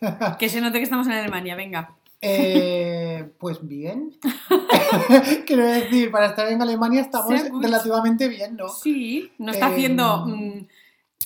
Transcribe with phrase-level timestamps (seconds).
[0.38, 1.94] Que se note que estamos en Alemania, venga.
[2.20, 4.12] Eh, pues bien.
[5.46, 8.68] Quiero decir, para estar en Alemania estamos relativamente bien, ¿no?
[8.68, 10.66] Sí, no está Eh, haciendo mm,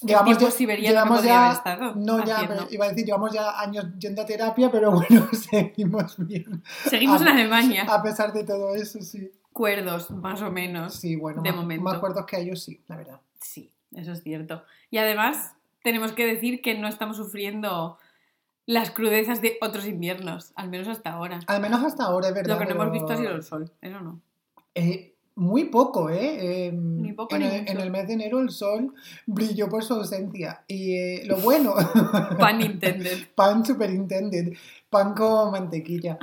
[0.02, 4.20] Llevamos ya, llevamos ya- estado no ya, pero iba a decir, llevamos ya años yendo
[4.23, 6.62] a terapia, pero bueno, seguimos bien.
[6.84, 7.87] Seguimos en Alemania.
[7.88, 9.30] A pesar de todo eso, sí.
[9.54, 10.95] Cuerdos, más o menos.
[10.95, 11.82] Sí, bueno, De más, momento.
[11.84, 13.20] más cuerdos que ellos, sí, la verdad.
[13.41, 14.62] Sí, eso es cierto.
[14.91, 17.96] Y además, tenemos que decir que no estamos sufriendo
[18.66, 21.41] las crudezas de otros inviernos, al menos hasta ahora.
[21.47, 22.55] Al menos hasta ahora, es verdad.
[22.55, 24.20] Lo que no hemos visto ha sido el sol, eso no.
[24.74, 26.66] eh, muy poco, ¿eh?
[26.68, 27.73] Eh, Ni poco en, ni el, mucho.
[27.73, 28.95] en el mes de enero el sol
[29.27, 30.65] brilló por su ausencia.
[30.66, 31.74] Y eh, lo bueno,
[32.38, 33.29] Pan intended.
[33.35, 34.55] pan superintended,
[34.88, 36.18] pan con mantequilla.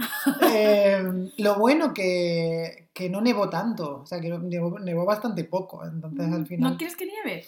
[0.52, 5.86] Eh, lo bueno que, que no nevó tanto, o sea, que nevó, nevó bastante poco.
[5.86, 6.72] Entonces al final...
[6.72, 7.46] ¿No quieres que nieve?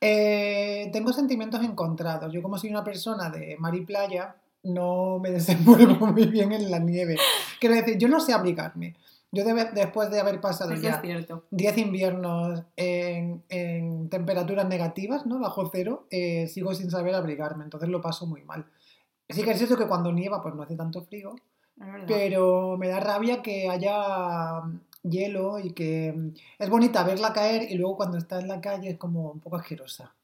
[0.00, 2.32] Eh, tengo sentimientos encontrados.
[2.32, 6.70] Yo como soy una persona de mar y playa, no me desenvuelvo muy bien en
[6.70, 7.16] la nieve.
[7.60, 8.94] Quiero decir, yo no sé abrigarme.
[9.32, 11.44] Yo debe- después de haber pasado Eso ya es cierto.
[11.50, 15.38] 10 inviernos en, en temperaturas negativas, ¿no?
[15.40, 18.66] Bajo cero, eh, sigo sin saber abrigarme, entonces lo paso muy mal.
[19.28, 21.34] Sí que es cierto que cuando nieva pues no hace tanto frío,
[22.06, 24.62] pero me da rabia que haya
[25.10, 28.90] hielo y que mm, es bonita verla caer y luego cuando está en la calle
[28.90, 30.14] es como un poco asquerosa.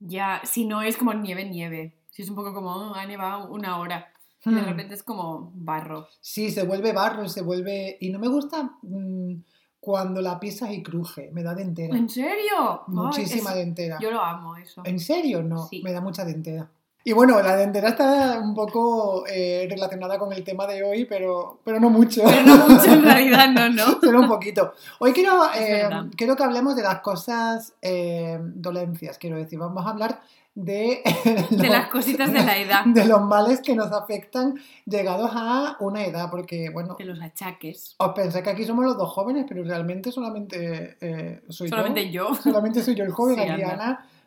[0.00, 1.94] Ya, si no es como nieve, nieve.
[2.10, 4.12] Si es un poco como, "Oh, ha nevado una hora.
[4.44, 4.64] Y de Hmm.
[4.66, 6.06] repente es como barro.
[6.20, 7.98] Sí, se vuelve barro se vuelve...
[8.00, 9.34] Y no me gusta mm,
[9.80, 11.96] cuando la pisas y cruje, me da dentera.
[11.96, 12.82] ¿En serio?
[12.86, 13.98] Ay, Muchísima es- dentera.
[14.00, 14.82] Yo lo amo eso.
[14.84, 15.42] ¿En serio?
[15.42, 15.82] No, Sí.
[15.82, 16.70] me da mucha dentera.
[17.08, 21.58] Y bueno, la dentera está un poco eh, relacionada con el tema de hoy, pero,
[21.64, 22.20] pero no mucho.
[22.22, 23.98] Pero no mucho en realidad, no, no.
[24.02, 24.74] Solo un poquito.
[24.98, 25.88] Hoy quiero, eh,
[26.18, 29.58] quiero que hablemos de las cosas, eh, dolencias, quiero decir.
[29.58, 30.20] Vamos a hablar
[30.54, 31.02] de,
[31.50, 32.84] De las cositas de la edad.
[32.86, 37.94] de los males que nos afectan llegados a una edad, porque bueno, De los achaques.
[37.96, 42.28] os pensáis que aquí somos los dos jóvenes, pero realmente solamente eh, soy Solamente yo.
[42.28, 42.34] yo.
[42.34, 43.36] Solamente soy yo el joven.
[43.36, 43.62] Sí, aquí,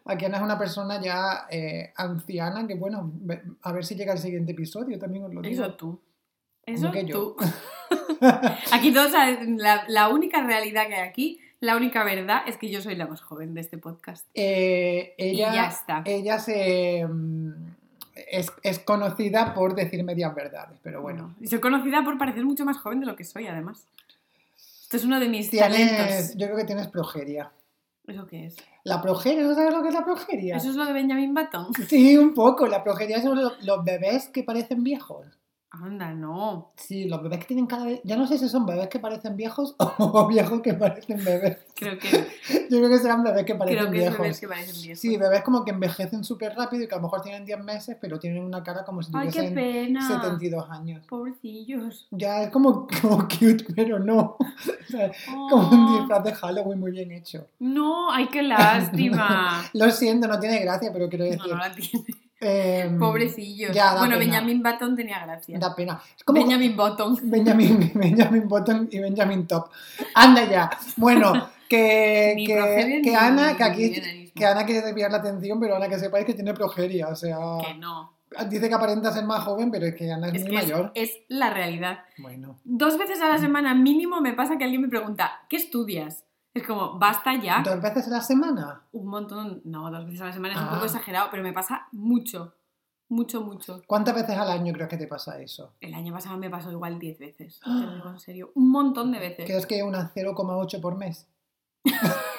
[0.05, 3.11] aquí Ana es una persona ya eh, anciana, que bueno,
[3.61, 5.63] a ver si llega el siguiente episodio, también os lo digo.
[5.63, 5.99] Eso tú.
[6.65, 7.35] Eso que tú.
[8.71, 12.81] Aquí todos la, la única realidad que hay aquí, la única verdad es que yo
[12.81, 14.27] soy la más joven de este podcast.
[14.35, 16.03] Eh, ella, y ya está.
[16.05, 17.51] ella se, mm,
[18.15, 21.35] es, es conocida por decir medias verdades, pero bueno.
[21.39, 23.85] Y soy conocida por parecer mucho más joven de lo que soy, además.
[24.83, 26.35] Esto es uno de mis Tienes, talentos.
[26.35, 27.51] yo creo que tienes progeria.
[28.07, 28.55] ¿Eso qué es?
[28.83, 30.57] La progeria, ¿no sabes lo que es la progeria?
[30.57, 31.67] ¿Eso es lo de Benjamin Button?
[31.87, 32.67] Sí, un poco.
[32.67, 35.40] La progeria son los, los bebés que parecen viejos.
[35.73, 36.71] Anda, no.
[36.75, 38.01] Sí, los bebés que tienen cada vez.
[38.03, 41.59] Ya no sé si son bebés que parecen viejos o viejos que parecen bebés.
[41.75, 42.09] Creo que,
[42.69, 44.19] Yo creo que serán bebés que parecen creo que es viejos.
[44.19, 44.99] bebés que parecen viejos.
[44.99, 47.95] Sí, bebés como que envejecen súper rápido y que a lo mejor tienen 10 meses,
[48.01, 50.05] pero tienen una cara como si Ay, qué tuviesen pena.
[50.07, 51.05] 72 años.
[51.07, 52.07] Pobrecillos.
[52.11, 54.35] Ya es como, como cute, pero no.
[54.39, 54.45] O
[54.89, 55.09] sea,
[55.49, 57.47] como un Oh, disfraz de Halloween muy bien hecho.
[57.59, 59.63] no, ay, qué lástima.
[59.73, 61.47] Lo siento, no tiene gracia, pero quiero No, decir.
[61.49, 62.05] no la tiene.
[62.41, 63.73] Em, Pobrecillos.
[63.73, 64.17] ya, bueno.
[64.17, 65.57] Benjamin Button tenía gracia.
[65.59, 66.01] Da pena.
[66.17, 67.17] Es como Benjamin Button.
[67.29, 69.69] Benjamin, Benjamin Button y Benjamin Top.
[70.15, 70.69] Anda ya.
[70.97, 71.33] Bueno,
[71.69, 74.01] que, que, que Ana, que aquí
[74.35, 77.09] que Ana quiere desviar la atención, pero Ana que sepáis que tiene progeria.
[77.09, 78.13] O sea, Que no.
[78.49, 80.63] dice que aparenta ser más joven, pero es que Ana es, Es muy que es,
[80.63, 80.91] mayor.
[80.95, 81.99] es la realidad.
[82.17, 82.57] Bueno.
[82.63, 86.23] Dos veces a la semana mínimo me pasa que alguien me pregunta, ¿qué estudias?
[86.53, 87.61] Es como, basta ya.
[87.63, 88.83] ¿Dos veces a la semana?
[88.91, 89.61] Un montón.
[89.63, 90.71] No, dos veces a la semana es un Ah.
[90.73, 92.55] poco exagerado, pero me pasa mucho.
[93.07, 93.81] Mucho, mucho.
[93.87, 95.73] ¿Cuántas veces al año crees que te pasa eso?
[95.81, 97.59] El año pasado me pasó igual 10 veces.
[97.61, 98.51] Te lo digo en serio.
[98.55, 99.45] Un montón de veces.
[99.45, 101.27] ¿Crees que una 0,8 por mes?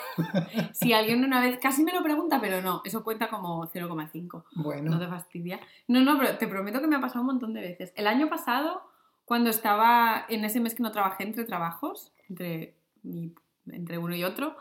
[0.74, 4.44] Si alguien una vez casi me lo pregunta, pero no, eso cuenta como 0,5.
[4.56, 4.90] Bueno.
[4.90, 5.58] No te fastidia.
[5.88, 7.92] No, no, pero te prometo que me ha pasado un montón de veces.
[7.96, 8.82] El año pasado,
[9.24, 13.34] cuando estaba en ese mes que no trabajé entre trabajos, entre, mi-
[13.70, 14.56] entre uno y otro,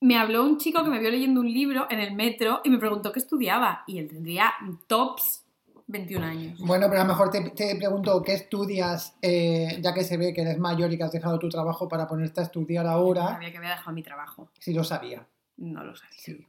[0.00, 2.78] me habló un chico que me vio leyendo un libro en el metro y me
[2.78, 3.82] preguntó qué estudiaba.
[3.86, 4.52] Y él tendría
[4.86, 5.42] tops
[5.88, 6.58] 21 años.
[6.60, 10.34] Bueno, pero a lo mejor te, te pregunto qué estudias, eh, ya que se ve
[10.34, 13.28] que eres mayor y que has dejado tu trabajo para ponerte a estudiar ahora.
[13.28, 14.48] Sabía que había dejado mi trabajo.
[14.58, 15.26] Si lo sabía.
[15.58, 16.18] No lo sabía.
[16.18, 16.46] Sí.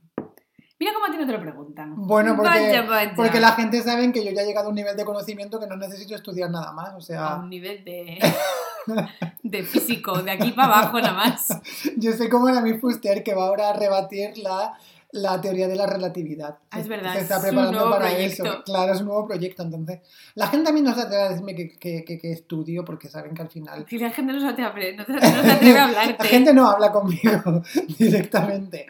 [0.80, 1.94] Mira cómo a ti no te lo preguntan.
[1.96, 3.14] Bueno, porque, Vaya, vaya.
[3.16, 5.66] porque la gente sabe que yo ya he llegado a un nivel de conocimiento que
[5.66, 6.94] no necesito estudiar nada más.
[6.94, 8.20] O A sea, un nivel de,
[9.44, 11.48] de físico, de aquí para abajo nada más.
[11.98, 14.74] yo sé cómo era mi fuster que va ahora a rebatir la,
[15.12, 16.58] la teoría de la relatividad.
[16.72, 18.44] Ah, es verdad, Se está es un preparando nuevo para proyecto.
[18.46, 18.64] eso.
[18.66, 19.64] Claro, es un nuevo proyecto.
[19.64, 20.00] Entonces,
[20.36, 23.10] la gente a mí no se atreve a decirme que, que, que- que estudio porque
[23.10, 26.16] saben que al final Si la gente no se atreve, no se atreve a hablarte.
[26.24, 27.64] La gente no habla conmigo
[27.98, 28.88] directamente.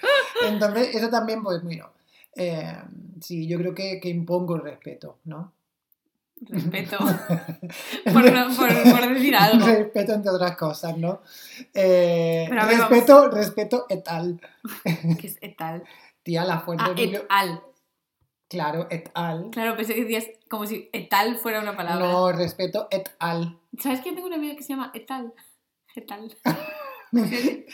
[0.47, 1.89] Entonces, eso también, pues, mira,
[2.35, 2.77] eh,
[3.21, 5.53] sí, yo creo que, que impongo el respeto, ¿no?
[6.42, 6.98] Respeto.
[8.13, 9.66] por, no- por- por decir algo.
[9.66, 11.22] Respeto entre otras cosas, ¿no?
[11.74, 14.39] Eh, Pero ver, respeto, respeto et al.
[15.19, 15.84] Que es etal.
[16.24, 17.63] Tía, la fuente Ah, de biblio- etal.
[18.50, 19.50] Claro, et al.
[19.50, 22.06] Claro, pensé que decías como si etal fuera una palabra.
[22.07, 23.60] No, respeto et al.
[23.80, 25.33] ¿Sabes que yo tengo una amiga que se llama etal?
[25.95, 26.33] Etal.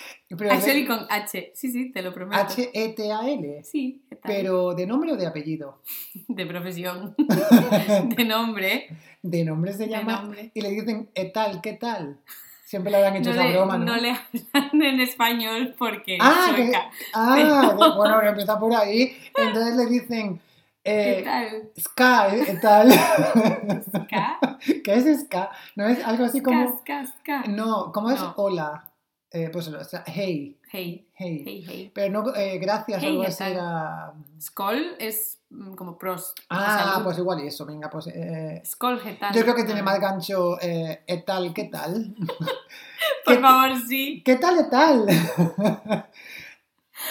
[0.50, 1.51] Actually con H.
[1.56, 2.41] Sí, sí, te lo prometo.
[2.41, 3.63] H-E-T-A-L.
[3.63, 4.31] Sí, etal.
[4.31, 5.81] Pero de nombre o de apellido.
[6.27, 7.15] De profesión.
[8.15, 8.89] De nombre.
[9.21, 10.21] De nombre se llama.
[10.21, 10.51] nombre.
[10.53, 12.19] Y le dicen, etal, ¿qué tal?
[12.65, 13.85] Siempre le habrán hecho No esa le, broma, ¿no?
[13.85, 14.15] no le
[14.53, 16.77] hablan en español porque Ah, es que-.
[17.13, 19.15] Ah, bueno, empieza por ahí.
[19.38, 20.41] Entonces le dicen,
[20.83, 21.69] ¿Qué eh, tal?
[21.80, 22.59] ska, ¿eh?
[22.62, 22.91] tal.
[22.91, 24.57] ¿Ska?
[24.83, 25.51] ¿Qué es ska?
[25.75, 26.80] ¿No es algo así como.?
[26.80, 27.44] Ska, ska, ska.
[27.51, 28.33] No, ¿cómo es No.
[28.38, 28.89] hola?
[29.35, 31.44] Eh, pues, o sea, hey, Hey, hey.
[31.45, 31.91] hey, hey.
[31.94, 34.13] Pero no, eh, gracias, algo ¿qué así era.
[34.39, 36.38] Skol es mm, como prost.
[36.50, 38.07] Ah, pues igual y eso, venga, pues.
[38.07, 39.33] eh, Skol, ¿qué tal?
[39.33, 39.83] yo creo que tiene Ah.
[39.83, 42.15] más gancho, eh, et tal, ¿qué tal?
[43.25, 44.21] Por ¿Qué- favor, sí.
[44.24, 45.06] ¿Qué tal, et tal?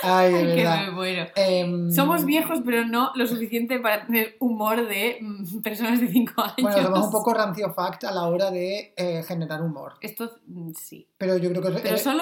[0.02, 0.86] Ay, de verdad.
[0.86, 1.26] me muero.
[1.36, 6.40] Em, Somos viejos, pero no lo suficiente para tener humor de mm, personas de 5
[6.42, 6.54] años.
[6.62, 9.94] Bueno, somos un poco rancio fact a la hora de eh, generar humor.
[10.00, 11.06] Esto mm, sí.
[11.18, 12.20] Pero yo creo que, Pero eh, sol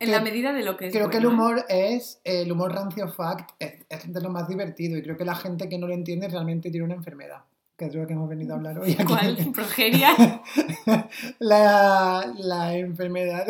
[0.00, 0.92] en que- la medida de lo que es.
[0.92, 1.42] creo que el bueno.
[1.42, 5.24] humor es, el humor rancio fact es, es de lo más divertido y creo que
[5.24, 7.44] la gente que no lo entiende realmente tiene una enfermedad,
[7.76, 9.04] que es lo que hemos venido a hablar hoy aquí.
[9.04, 9.36] ¿Cuál?
[9.54, 10.10] ¿Progeria?
[11.38, 13.46] la, la enfermedad.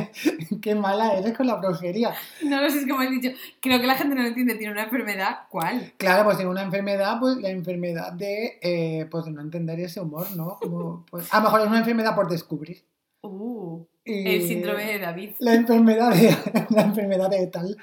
[0.62, 2.14] Qué mala eres con la progeria.
[2.44, 3.30] No lo sé, es como has dicho.
[3.60, 4.54] Creo que la gente no lo entiende.
[4.54, 5.40] Tiene una enfermedad.
[5.50, 5.92] ¿Cuál?
[5.96, 10.00] Claro, pues tiene una enfermedad, pues la enfermedad de, eh, pues de no entender ese
[10.00, 10.58] humor, ¿no?
[10.60, 12.84] Como, pues, a lo mejor es una enfermedad por descubrir.
[13.22, 15.30] Uh, Y- el síndrome de David.
[15.38, 16.36] La enfermedad de,
[16.70, 17.76] la enfermedad de tal.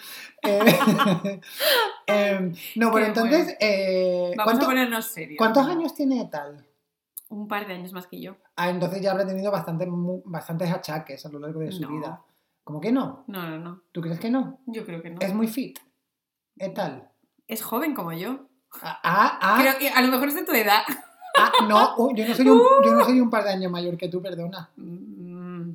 [0.43, 0.59] Eh,
[2.07, 5.37] em, no, bueno, Qué entonces, eh, Vamos ¿cuánto- a ponernos serios.
[5.37, 6.65] ¿cuántos años tiene tal?
[7.29, 8.35] Un par de años más que yo.
[8.57, 9.87] Ah, entonces ya habrá tenido bastante,
[10.25, 11.89] bastantes achaques a lo largo de su No.
[11.89, 12.21] vida.
[12.63, 13.23] ¿Cómo que no?
[13.27, 13.81] No, no, no.
[13.91, 14.59] ¿Tú crees que no?
[14.67, 15.21] Yo creo que no.
[15.21, 15.79] Es muy fit.
[16.57, 17.09] ¿Qué tal?
[17.47, 18.47] Es joven como yo.
[18.81, 20.81] Ah, ah, ah, Creo a lo mejor es de tu edad.
[21.37, 23.97] ah, no, uh, yo, no soy un, yo no soy un par de años mayor
[23.97, 24.69] que tú, perdona.
[24.75, 25.20] Mm,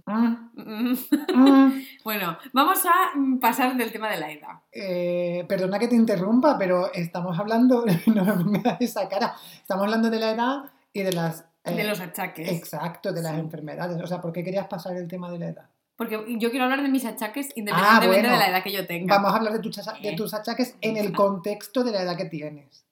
[0.06, 0.96] Mm, mm.
[1.34, 1.82] mm.
[2.04, 4.60] Bueno, vamos a pasar del tema de la edad.
[4.72, 10.08] Eh, perdona que te interrumpa, pero estamos hablando, no me pongas esa cara, estamos hablando
[10.10, 10.56] de la edad
[10.92, 11.44] y de las...
[11.64, 12.48] eh, De los achaques.
[12.50, 13.40] Exacto, de las Sí.
[13.40, 14.00] enfermedades.
[14.00, 15.68] O sea, ¿por qué querías pasar el tema de la edad?
[15.96, 18.30] Porque yo quiero hablar de mis achaques independientemente Ah, bueno.
[18.30, 19.14] de la edad que yo tenga.
[19.16, 22.26] Vamos a hablar de, tus de tus achaques en el contexto de la edad que
[22.26, 22.84] tienes,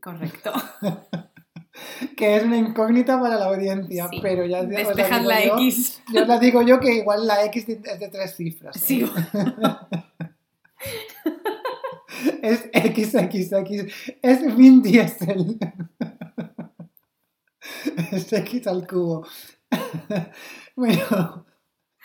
[0.00, 0.52] Correcto.
[2.16, 4.20] Que es una incógnita para la audiencia, Sí.
[4.22, 6.02] pero ya Despejan la yo, X.
[6.12, 8.76] Yo os la digo yo que igual la X es de tres cifras.
[8.76, 8.80] ¿eh?
[8.84, 9.10] Sí.
[12.42, 13.92] Es XXX,
[14.22, 15.58] es Vin Diesel.
[18.12, 19.26] Es X al cubo.
[20.76, 21.46] Bueno,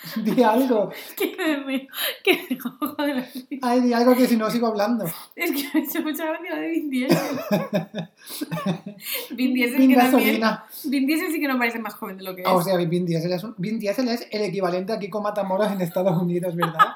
[0.24, 0.90] di algo.
[1.18, 1.88] que me río.
[2.24, 3.60] Que me cojo de la risa.
[3.62, 5.06] Ay, di algo que si no sigo hablando.
[5.36, 7.18] Es que me ha hecho mucha gracia la de Vin Diesel.
[9.32, 10.42] Vin Diesel Vin que también...
[10.86, 12.48] Vin Diesel sí que no parece más joven de lo que es.
[12.48, 15.72] Ah, o sea, Vin Diesel, es un- Vin Diesel es el equivalente aquí con Matamoros
[15.72, 16.88] en Estados Unidos, ¿verdad?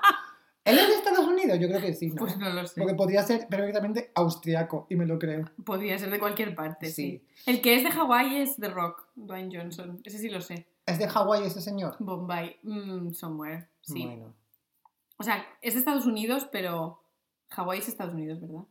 [0.66, 1.60] ¿Él es de Estados Unidos?
[1.60, 2.16] Yo creo que sí, ¿no?
[2.16, 2.80] pues no lo sé.
[2.80, 5.44] Porque podría ser perfectamente austriaco, y me lo creo.
[5.66, 7.22] Podría ser de cualquier parte, sí.
[7.36, 7.52] Sí.
[7.52, 10.00] El que es de Hawái es The Rock, Dwayne Johnson.
[10.06, 10.66] Ese sí lo sé.
[10.86, 11.96] ¿Es de Hawái ese señor?
[12.00, 13.70] Bombay, mm, somewhere.
[13.82, 14.06] Sí.
[14.06, 14.36] Bueno.
[15.18, 17.02] O sea, es de Estados Unidos, pero
[17.50, 18.64] Hawái es Estados Unidos, ¿verdad?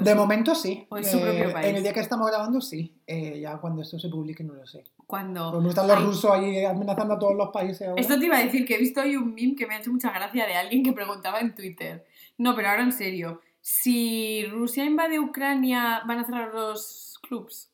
[0.00, 0.86] De momento sí.
[0.88, 1.66] o es su propio país.
[1.66, 2.98] En el día que estamos grabando sí.
[3.06, 4.84] Eh, ya cuando esto se publique no lo sé.
[5.06, 5.50] Cuando...
[5.50, 8.00] Pues no están los Ay, rusos ahí amenazando a todos los países ahora.
[8.00, 9.92] Esto te iba a decir que he visto hoy un meme que me ha hecho
[9.92, 12.06] mucha gracia de alguien que preguntaba en Twitter.
[12.38, 13.42] No, pero ahora en serio.
[13.60, 17.70] Si Rusia invade Ucrania, ¿van a cerrar los clubs?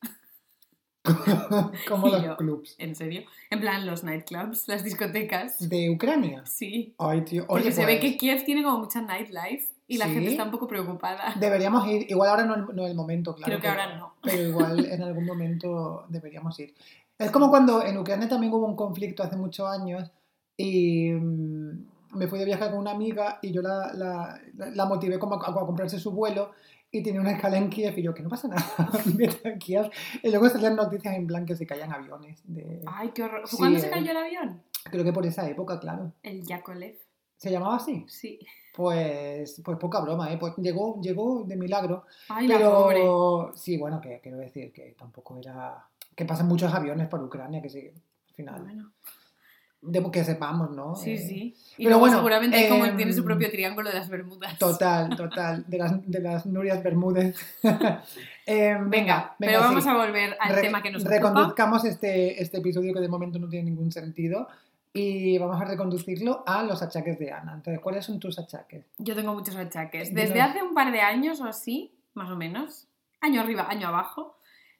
[1.87, 2.37] Como los yo.
[2.37, 2.75] clubs.
[2.77, 3.23] ¿En serio?
[3.49, 5.57] En plan, los nightclubs, las discotecas.
[5.69, 6.43] ¿De Ucrania?
[6.45, 6.93] Sí.
[6.97, 7.45] Ay, tío.
[7.47, 10.13] Porque se ve pues, que Kiev tiene como mucha nightlife y la ¿Sí?
[10.13, 11.33] gente está un poco preocupada.
[11.39, 12.05] Deberíamos ir.
[12.09, 13.45] Igual ahora no, no es el momento, claro.
[13.45, 14.13] Creo que pero- ahora no.
[14.21, 16.73] Pero igual en algún momento deberíamos ir.
[17.17, 20.09] Es como cuando en Ucrania también hubo un conflicto hace muchos años
[20.55, 24.39] y mm, me fui de viaje con una amiga y yo la, la,
[24.73, 26.51] la motivé como a, a comprarse su vuelo
[26.91, 28.65] y tenía una escala en Kiev y yo que no pasa nada,
[29.05, 29.89] vete a Kiev.
[30.23, 32.41] Y luego salían noticias en plan que se caían aviones.
[32.45, 32.81] De...
[32.87, 33.41] Ay, qué horror.
[33.41, 33.91] ¿Fue Sí, cuándo se eh.
[33.91, 34.63] cayó el avión?
[34.85, 36.13] Creo que por esa época, claro.
[36.23, 36.97] El Yakolev.
[37.37, 38.05] ¿Se llamaba así?
[38.07, 38.39] Sí.
[38.75, 40.37] Pues, pues poca broma, ¿eh?
[40.37, 42.05] Pues llegó, llegó de milagro.
[42.29, 42.95] Ay, la pobre.
[42.97, 45.85] Pero sí, bueno, que quiero decir que tampoco era.
[46.15, 48.61] Que pasan muchos aviones por Ucrania, que sí, al final.
[48.61, 48.91] Bueno.
[49.81, 50.95] De que sepamos, ¿no?
[50.95, 51.55] Sí, Eh, sí.
[51.77, 54.57] Y pero luego bueno, seguramente como em, tiene su propio triángulo de las Bermudas.
[54.59, 57.35] Total, total, de las, de las Nurias Bermúdez.
[58.51, 59.89] Eh, Venga, pero vamos sí.
[59.91, 61.15] a volver al Re- tema que nos ocupa.
[61.17, 64.47] Reconduzcamos este, este episodio que de momento no tiene ningún sentido
[64.91, 67.53] y vamos a reconducirlo a los achaques de Ana.
[67.53, 68.85] Entonces, ¿cuáles son tus achaques?
[68.97, 70.15] Yo tengo muchos achaques.
[70.15, 72.87] Desde hace un par de años o así, más o menos,
[73.21, 74.35] año arriba, año abajo,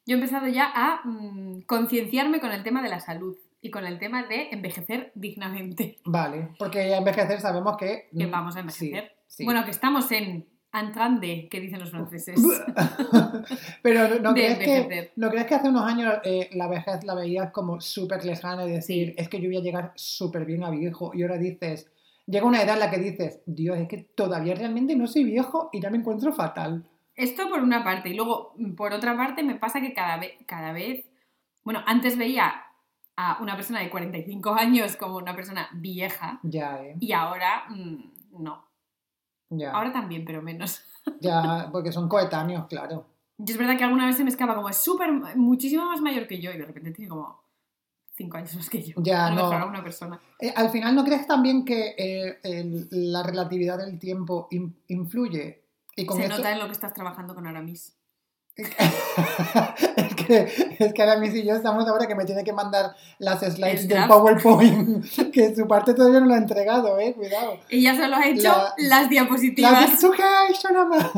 [0.08, 3.86] yo he empezado ya a mm, concienciarme con el tema de la salud y con
[3.86, 6.00] el tema de envejecer dignamente.
[6.06, 8.10] Vale, porque envejecer sabemos que...
[8.18, 9.12] Que mm, vamos a envejecer.
[9.28, 9.46] sí.
[9.46, 12.40] Bueno, que estamos en entrande, que dicen los franceses.
[13.82, 15.12] Pero ¿no, crees que.
[15.16, 18.72] ¿no crees que hace unos años eh, la vejez la veías como súper lejana y
[18.72, 21.12] decir, es que yo voy a llegar súper bien a viejo?
[21.14, 21.90] Y ahora dices,
[22.28, 25.70] llega una edad en la que dices, Dios, es que todavía realmente no soy viejo
[25.74, 26.84] y ya me encuentro fatal.
[27.16, 28.10] Esto por una parte.
[28.10, 31.06] Y luego, por otra parte, me pasa que cada vez, cada vez.
[31.64, 32.64] Bueno, antes veía
[33.22, 36.40] a una persona de 45 años como una persona vieja.
[36.44, 36.96] Ya, ¿eh?
[37.02, 38.64] Y ahora, mm, no.
[39.50, 40.82] Ya, Ahora también, pero menos.
[41.20, 43.06] ya, porque son coetáneos, claro.
[43.38, 46.28] Yo es verdad que alguna vez se me escapa como es súper, muchísimo más mayor
[46.28, 47.42] que yo y de repente tiene como
[48.16, 48.96] 5 años más que yo.
[49.02, 49.50] Ya, a no.
[49.68, 50.20] una persona.
[50.40, 55.64] Eh, al final, ¿no crees también que eh, el- la relatividad del tiempo in- influye?
[55.96, 57.98] Y con se esto- nota en lo que estás trabajando con Aramis.
[59.98, 62.96] Es, que, es que ahora mismo y yo estamos ahora que me tiene que mandar
[63.20, 64.08] las slides El del.
[64.08, 67.58] PowerPoint, que su parte todavía no lo ha entregado, eh, cuidado.
[67.70, 69.92] Ella solo ha hecho La- las La diapositivas.
[69.92, 71.12] dissertation, ama.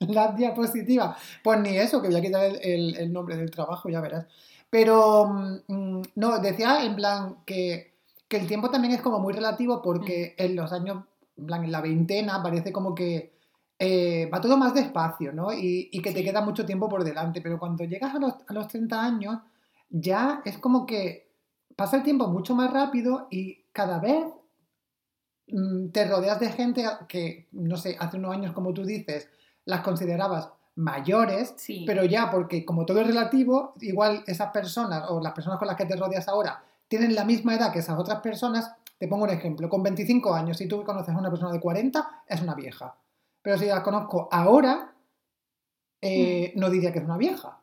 [0.00, 1.16] la diapositiva.
[1.42, 4.26] Pues ni eso, que voy a quitar el, el- el nombre del trabajo, ya verás.
[4.70, 5.26] Pero,
[5.66, 7.94] mm, no, decía en plan que,
[8.28, 10.42] que el tiempo también es como muy relativo porque Mm.
[10.42, 11.04] en los años,
[11.38, 13.37] en plan, en la veintena parece como que
[13.78, 15.52] eh, va todo más despacio, ¿no?
[15.52, 18.52] Y, y que te queda mucho tiempo por delante, pero cuando llegas a los, a
[18.52, 19.38] los 30 años,
[19.90, 21.28] ya es como que
[21.76, 24.24] pasa el tiempo mucho más rápido y cada vez
[25.48, 29.28] mm, te rodeas de gente que, no sé, hace unos años, como tú dices,
[29.64, 31.84] las considerabas mayores, Sí.
[31.86, 35.76] pero ya porque como todo es relativo, igual esas personas o las personas con las
[35.76, 38.72] que te rodeas ahora tienen la misma edad que esas otras personas.
[38.98, 42.22] Te pongo un ejemplo, con 25 años, si tú conoces a una persona de 40,
[42.26, 42.96] es una vieja.
[43.48, 44.92] Pero si la conozco ahora,
[46.02, 46.60] eh, Hmm.
[46.60, 47.62] no diría que es una vieja.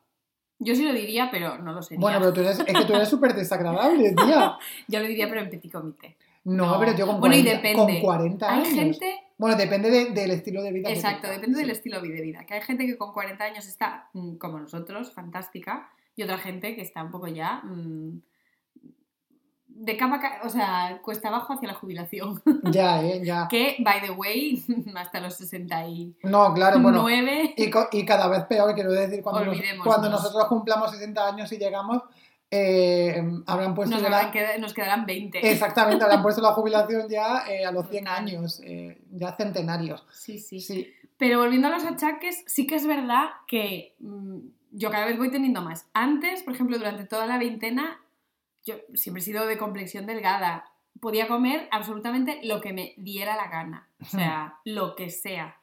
[0.57, 2.01] Yo sí lo diría, pero no lo sería.
[2.01, 4.57] Bueno, pero tú eres, es que tú eres súper desagradable, tía.
[4.87, 6.17] Yo lo diría, pero en petit comité.
[6.45, 6.79] No, No.
[6.79, 7.93] pero yo con Bueno, y 40, depende.
[7.93, 8.73] con 40 Hay años.
[8.73, 10.89] gente Bueno, depende de- del estilo de vida.
[10.89, 12.45] Exacto, depende del estilo de vida.
[12.47, 16.75] Que hay gente que con 40 años está mm, como nosotros, fantástica, y otra gente
[16.75, 18.21] que está un poco ya mm,
[19.77, 22.41] de cama, ca- o sea, cuesta abajo hacia la jubilación.
[22.71, 23.47] Ya, eh, ya.
[23.49, 24.63] que, by the way,
[24.95, 27.05] hasta los 69 No, claro, bueno.
[27.57, 31.51] Y, co- y cada vez peor, quiero decir, cuando, nos- cuando nosotros cumplamos 60 años
[31.51, 32.01] y llegamos,
[32.51, 35.51] eh, habrán puesto nos, ya la- habrán nos quedarán 20.
[35.51, 38.17] Exactamente, habrán puesto la jubilación ya eh, a los 100 Total.
[38.19, 40.05] años, eh, ya centenarios.
[40.11, 44.37] Sí, sí, Sí, Pero volviendo a los achaques, sí que es verdad que mm,
[44.71, 45.87] yo cada vez voy teniendo más.
[45.93, 47.99] Antes, por ejemplo, durante toda la veintena,
[48.65, 50.65] yo siempre he sido de complexión delgada.
[50.99, 53.87] Podía comer absolutamente lo que me diera la gana.
[54.01, 55.57] O sea, lo que sea.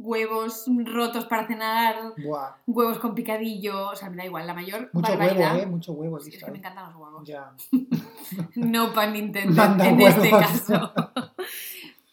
[0.00, 2.54] Huevos rotos para cenar, buah.
[2.68, 5.54] huevos con picadillo, o sea, me da igual, la mayor Mucho barbaridad.
[5.54, 5.66] huevo, ¿eh?
[5.66, 6.20] Mucho huevo.
[6.20, 7.26] Sí, es que me encantan los huevos.
[7.26, 7.52] Ya.
[8.54, 10.92] No pan intended Manda en este caso.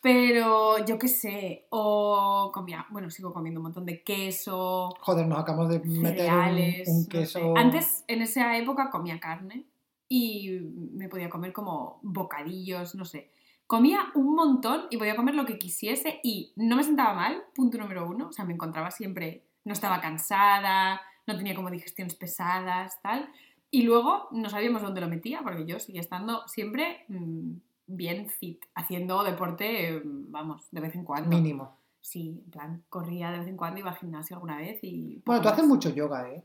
[0.01, 5.39] Pero yo qué sé, o comía, bueno, sigo comiendo un montón de queso, Joder, nos
[5.39, 7.07] acabamos de meter un, no sé.
[7.09, 7.57] queso.
[7.57, 9.65] Antes, en esa época, comía carne
[10.07, 10.59] y
[10.93, 13.31] me podía comer como bocadillos, no sé.
[13.67, 17.77] Comía un montón y podía comer lo que quisiese y no me sentaba mal, punto
[17.77, 18.27] número uno.
[18.27, 23.29] O sea, me encontraba siempre, no estaba cansada, no tenía como digestiones pesadas, tal.
[23.71, 27.53] Y luego no sabíamos dónde lo metía, porque yo seguía estando siempre mm,
[27.87, 31.29] bien fit, haciendo deporte, mm, vamos, de vez en cuando.
[31.35, 31.77] Mínimo.
[31.99, 35.23] Sí, en plan, corría de vez en cuando, iba al gimnasio alguna vez y...
[35.25, 36.43] Bueno, tú haces mucho yoga, ¿eh?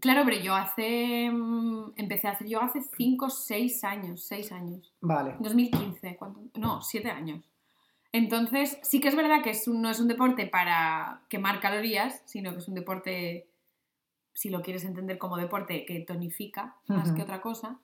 [0.00, 1.30] Claro, pero yo hace...
[1.30, 4.92] mm, Empecé a hacer yoga hace 5, 6 años, 6 años.
[5.00, 5.36] Vale.
[5.38, 6.40] 2015, ¿cuánto?
[6.58, 7.44] No, 7 años.
[8.12, 12.22] Entonces, sí que es verdad que es un- no es un deporte para quemar calorías,
[12.26, 13.48] sino que es un deporte,
[14.34, 17.78] si lo quieres entender como deporte, que tonifica más que otra cosa.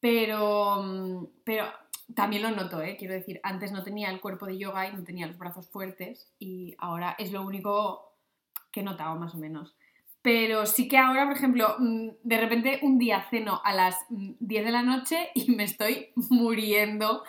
[0.00, 1.66] Pero, mm, pero
[2.14, 2.96] también lo noto, ¿eh?
[2.98, 6.30] Quiero decir, antes no tenía el cuerpo de yoga y no tenía los brazos fuertes
[6.38, 8.12] y ahora es lo único
[8.70, 9.74] que he notado más o menos.
[10.22, 14.32] Pero sí que ahora, por ejemplo, mm, de repente un día ceno a las mm,
[14.38, 17.24] 10 de la noche y me estoy muriendo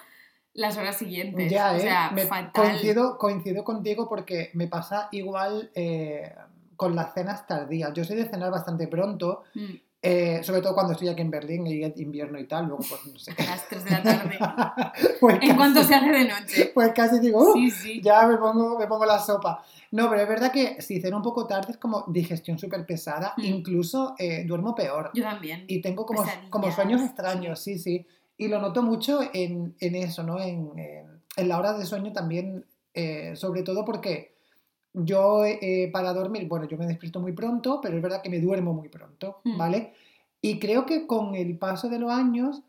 [0.53, 1.51] las horas siguientes.
[1.51, 1.79] Ya, o ¿eh?
[1.81, 2.51] sea, Me- fatal.
[2.71, 6.31] coincido, coincido contigo porque me pasa igual eh,
[6.75, 7.91] con las cenas tardías.
[7.93, 9.73] Yo soy de cenar bastante pronto Mm,
[10.05, 13.05] Eh, sobre todo cuando estoy aquí en Berlín y es invierno y tal, luego pues
[13.11, 13.31] no sé.
[13.37, 14.37] A las 3 de la tarde.
[15.21, 16.71] pues, en cuanto se hace de noche.
[16.73, 18.01] pues casi digo, "Uh, Sí, sí.
[18.03, 19.63] ya me pongo, me pongo la sopa.
[19.91, 23.33] No, pero es verdad que si ceno un poco tarde es como digestión súper pesada,
[23.37, 23.43] Mm.
[23.45, 25.09] incluso eh, duermo peor.
[25.13, 25.63] Yo también.
[25.67, 28.05] Y tengo como, Pesadillas, como sueños extraños, sí, sí.
[28.37, 30.39] Y lo noto mucho en, en eso, ¿no?
[30.41, 34.32] En, en- en la hora de sueño también, eh, sobre todo porque
[34.93, 38.39] yo eh, para dormir, bueno, yo me despierto muy pronto, pero es verdad que me
[38.39, 39.57] duermo muy pronto, Mm.
[39.57, 39.93] ¿vale?
[40.41, 42.61] Y creo que con el paso de los años,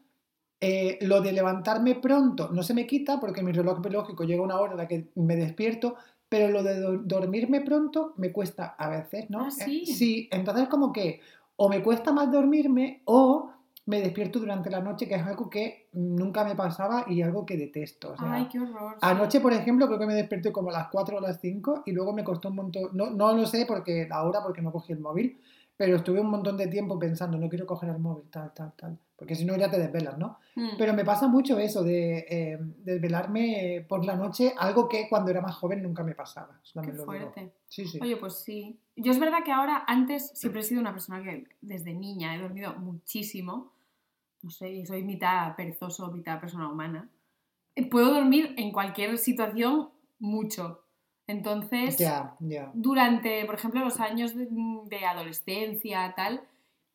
[0.60, 4.58] eh, lo de levantarme pronto no se me quita porque mi reloj biológico llega una
[4.58, 5.96] hora en la que me despierto,
[6.28, 9.46] pero lo de do- dormirme pronto me cuesta a veces, ¿no?
[9.46, 9.82] Ah, ¿sí?
[9.82, 11.20] Eh, sí, entonces como que
[11.56, 13.50] o me cuesta más dormirme o
[13.86, 17.56] me despierto durante la noche, que es algo que nunca me pasaba y algo que
[17.56, 18.12] detesto.
[18.12, 18.96] o sea, Ay, qué horror.
[19.02, 21.92] Anoche, por ejemplo, creo que me desperté como a las 4 o las 5 y
[21.92, 24.92] luego me costó un montón, no, no lo sé porque la hora, porque no cogí
[24.92, 25.38] el móvil,
[25.76, 28.98] pero estuve un montón de tiempo pensando, no quiero coger el móvil, tal, tal, tal,
[29.16, 30.38] porque si no ya te desvelas, ¿no?
[30.54, 30.76] Mm.
[30.78, 35.40] Pero me pasa mucho eso de eh, desvelarme por la noche, algo que cuando era
[35.40, 36.60] más joven nunca me pasaba.
[36.80, 37.04] Qué digo.
[37.04, 37.52] fuerte.
[37.68, 37.98] Sí, sí.
[38.00, 38.78] Oye, pues sí.
[38.96, 42.40] Yo es verdad que ahora, antes, siempre he sido una persona que desde niña he
[42.40, 43.73] dormido muchísimo.
[44.44, 47.08] No sé, soy mitad perezoso, mitad persona humana.
[47.74, 50.84] Eh, Puedo dormir en cualquier situación mucho.
[51.26, 52.70] Entonces, Ya, ya.
[52.74, 56.42] durante, por ejemplo, los años de, de adolescencia, tal,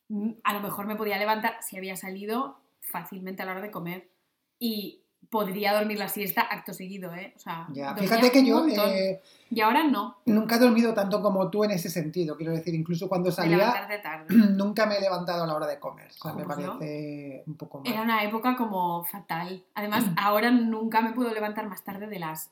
[0.09, 3.71] mm, a lo mejor me podía levantar si había salido fácilmente a la hora de
[3.71, 4.11] comer.
[4.59, 7.33] Y podría dormir la siesta acto seguido, ¿eh?
[7.35, 9.21] O sea, Ya, fíjate que yo eh,
[9.51, 12.35] Y ahora no, nunca he dormido tanto como tú en ese sentido.
[12.35, 14.25] Quiero decir, incluso cuando de salía, levantarte tarde.
[14.55, 16.07] nunca me he levantado a la hora de comer.
[16.09, 16.47] O sea, me no.
[16.47, 17.91] parece un poco mal.
[17.93, 19.63] Era una época como fatal.
[19.75, 22.51] Además, ahora nunca me puedo levantar más tarde de las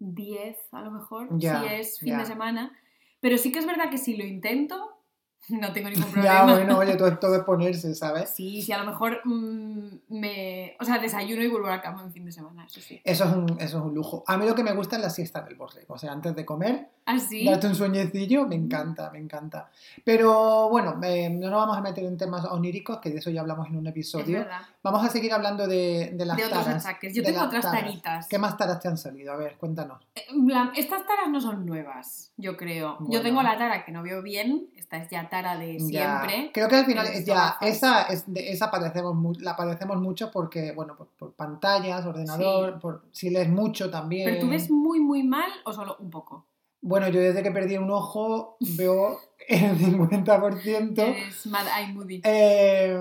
[0.00, 2.18] 10, a lo mejor, Ya, si es fin ya.
[2.18, 2.72] de semana.
[3.20, 4.97] Pero sí que es verdad que si lo intento,
[5.48, 6.52] no tengo ningún Ya, problema.
[6.54, 8.30] bueno, oye, todo, todo es ponerse, ¿sabes?
[8.30, 10.76] Sí, sí, a lo mejor mm, me...
[10.80, 13.00] O sea, desayuno y vuelvo a la cama en fin de semana, eso sí.
[13.04, 14.24] Eso es, un, eso es un lujo.
[14.26, 15.94] A mí lo que me gusta es la siesta del borrego.
[15.94, 17.44] O sea, antes de comer, Así.
[17.44, 19.70] darte un sueñecillo, me encanta, me encanta.
[20.04, 23.40] Pero bueno, eh, no nos vamos a meter en temas oníricos, que de eso ya
[23.40, 24.38] hablamos en un es episodio.
[24.40, 24.60] verdad.
[24.82, 26.86] Vamos a seguir hablando de, de las De otros taras.
[26.86, 27.14] achaques.
[27.14, 27.80] Yo tengo otras taras.
[27.80, 28.28] taritas.
[28.28, 29.32] ¿Qué más taras te han salido?
[29.32, 30.06] A ver, cuéntanos.
[30.46, 32.96] Plan, Estas taras no son nuevas, yo creo.
[33.00, 33.12] Bueno.
[33.12, 34.68] Yo tengo la tara que no veo bien.
[34.76, 36.50] Esta es ya tara de Ya, siempre.
[36.54, 40.96] Creo que al final ya esa, es, de esa padecemos, la padecemos mucho porque, bueno,
[40.96, 44.28] por, por pantallas, ordenador, por, si lees mucho también.
[44.28, 46.46] ¿Pero tú ves muy, muy mal o solo un poco?
[46.80, 50.98] Bueno, yo desde que perdí un ojo veo el 50%.
[50.98, 52.20] Eres Mad Eye Moody.
[52.24, 52.96] Eh,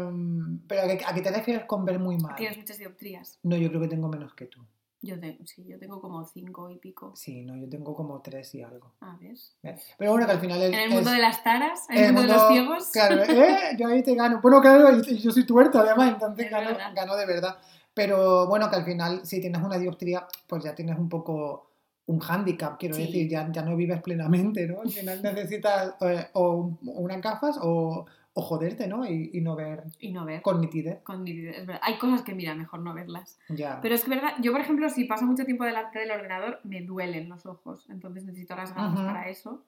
[0.67, 2.35] pero ¿a qué, te refieres con ver muy mal?
[2.35, 3.39] Tienes muchas dioptrías.
[3.43, 4.65] No, yo creo que tengo menos que tú.
[5.01, 7.13] Yo tengo, sí, yo tengo como cinco y pico.
[7.15, 8.95] Sí, no, yo tengo como tres y algo.
[9.01, 9.35] A ver.
[9.61, 11.97] Eh, Pero bueno, que al final es, En el mundo es- de las taras, en
[12.03, 12.89] el mundo, de los ciegos.
[12.91, 13.75] Claro, ¿eh?
[13.77, 14.39] yo ahí te gano.
[14.41, 17.57] Bueno, claro, yo soy tuerto además, entonces Es gano, gano de verdad.
[17.93, 21.66] Pero bueno, que al final, si tienes una dioptría, pues ya tienes un poco
[22.07, 23.03] un hándicap, quiero Sí.
[23.05, 24.81] decir, ya, ya no vives plenamente, ¿no?
[24.81, 29.05] Al final necesitas eh, o un- unas gafas o, o joderte, ¿no?
[29.05, 30.41] Y, y no ver Y no ver.
[30.41, 31.01] con nitidez.
[31.03, 31.81] Con nitidez, es verdad.
[31.83, 33.37] Hay cosas que, mira, mejor no verlas.
[33.49, 33.79] Ya.
[33.81, 36.81] Pero es que, verdad, yo, por ejemplo, si paso mucho tiempo delante del ordenador, me
[36.81, 37.85] duelen los ojos.
[37.89, 39.05] Entonces necesito las gafas Ujú.
[39.05, 39.63] para eso.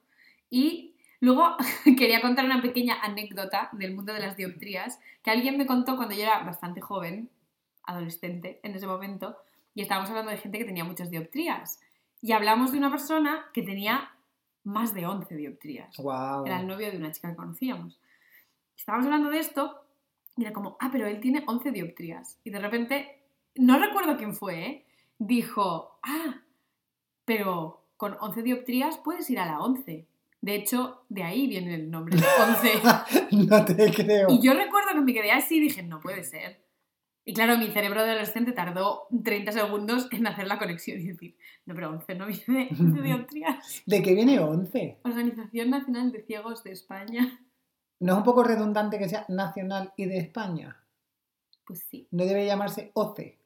[0.49, 1.57] Y luego
[1.97, 6.15] quería contar una pequeña anécdota del mundo de las dioptrías que alguien me contó cuando
[6.15, 7.29] yo era bastante joven,
[7.83, 9.35] adolescente en ese momento,
[9.75, 11.79] y estábamos hablando de gente que tenía muchas dioptrías.
[12.21, 14.11] Y hablamos de una persona que tenía
[14.63, 15.95] más de 11 dioptrías.
[15.97, 16.45] Wow.
[16.45, 17.99] Era el novio de una chica que conocíamos.
[18.75, 19.81] Estábamos hablando de esto
[20.37, 22.39] y era como, ah, pero él tiene 11 dioptrías.
[22.43, 23.23] Y de repente,
[23.55, 24.85] no recuerdo quién fue, ¿eh?
[25.17, 26.41] dijo, ah,
[27.25, 30.07] pero con 11 dioptrías puedes ir a la 11.
[30.41, 33.27] De hecho, de ahí viene el nombre de 11.
[33.49, 34.27] no te creo.
[34.29, 36.61] Y yo recuerdo que me quedé así y dije, no puede ser.
[37.29, 41.37] Y claro, mi cerebro de adolescente tardó 30 segundos en hacer la conexión y decir,
[41.67, 43.83] no, pero 11 no viene de 11 dioptrías.
[43.85, 44.97] ¿De qué viene 11?
[45.03, 47.39] Organización Nacional de Ciegos de España.
[47.99, 50.83] ¿No es un poco redundante que sea nacional y de España?
[51.67, 53.38] Pues sí, ¿No debe llamarse OCE?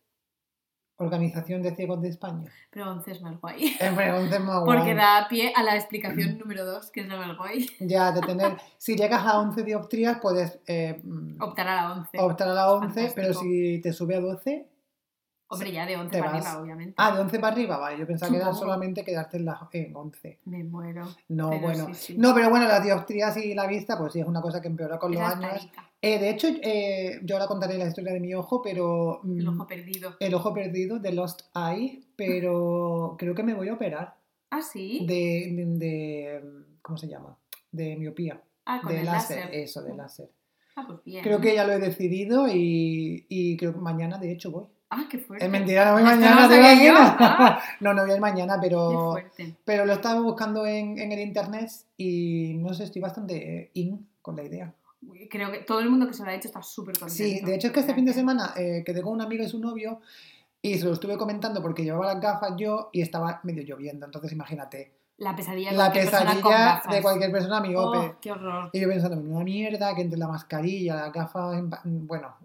[1.04, 2.50] Organización de Ciegos de España.
[2.70, 3.76] pero 11 es más guay.
[3.80, 4.78] En preguntas más guay.
[4.78, 7.68] Porque da pie a la explicación número 2, que es la más guay.
[7.80, 8.58] Ya, de tener.
[8.78, 11.02] Si llegas a 11 dioptrías, puedes eh,
[11.39, 12.20] Optar a la 11.
[12.20, 13.13] optar a la 11, Fantástico.
[13.16, 14.68] pero si te sube a 12.
[15.48, 16.46] Hombre, ya de 11 te para vas.
[16.48, 16.94] arriba, obviamente.
[16.98, 18.00] Ah, de 11 para arriba, vale.
[18.00, 18.63] Yo pensaba que era Supongo.
[18.63, 20.39] solamente quedarte en, la, en 11.
[20.46, 21.08] Me muero.
[21.28, 21.86] No, Pero bueno.
[21.88, 22.16] sí, sí.
[22.18, 24.98] No, pero bueno, las dioptrías y la vista, pues sí, es una cosa que empeora
[24.98, 25.52] con los Esa es años.
[25.52, 29.22] tarita, Eh, de hecho, eh, yo ahora contaré la historia de mi ojo, pero.
[29.24, 30.16] mm, el ojo perdido.
[30.20, 34.16] el ojo perdido de Lost Eye, pero creo que me voy a operar
[34.52, 35.06] Ah, sí.
[35.08, 36.42] de, de- de-
[36.82, 37.38] ¿cómo se llama?
[37.72, 39.56] De miopía, ah, con de el láser, láser.
[39.56, 40.30] eso, de láser.
[40.76, 41.24] Ah, pues bien.
[41.24, 44.66] Creo que ya lo he decidido y, y creo que mañana, de hecho, voy.
[44.89, 45.46] Ah, qué fuerte.
[45.46, 46.89] Es mentira, no voy Esto mañana, no ¿te sabía yo.
[46.92, 47.16] imaginas?
[47.20, 49.56] Ah, No, no voy a ir mañana, qué pero, fuerte.
[49.63, 54.36] pero lo estaba buscando en, en el internet y no sé, estoy bastante in con
[54.36, 54.76] la idea.
[55.30, 57.24] Creo que todo el mundo que se lo ha hecho está súper contento.
[57.24, 59.50] Sí, de hecho es que este fin de semana eh, quedé con una amiga y
[59.50, 60.00] su novio
[60.62, 64.32] y se lo estuve comentando porque llevaba las gafas yo y estaba medio lloviendo, entonces
[64.32, 66.94] imagínate, La pesadilla de la con pesadilla gafas.
[66.96, 67.98] de cualquier persona miope.
[67.98, 68.70] Oh, qué horror.
[68.74, 72.36] Y yo pensando, menuda mierda, que entre la mascarilla, las gafas, bueno,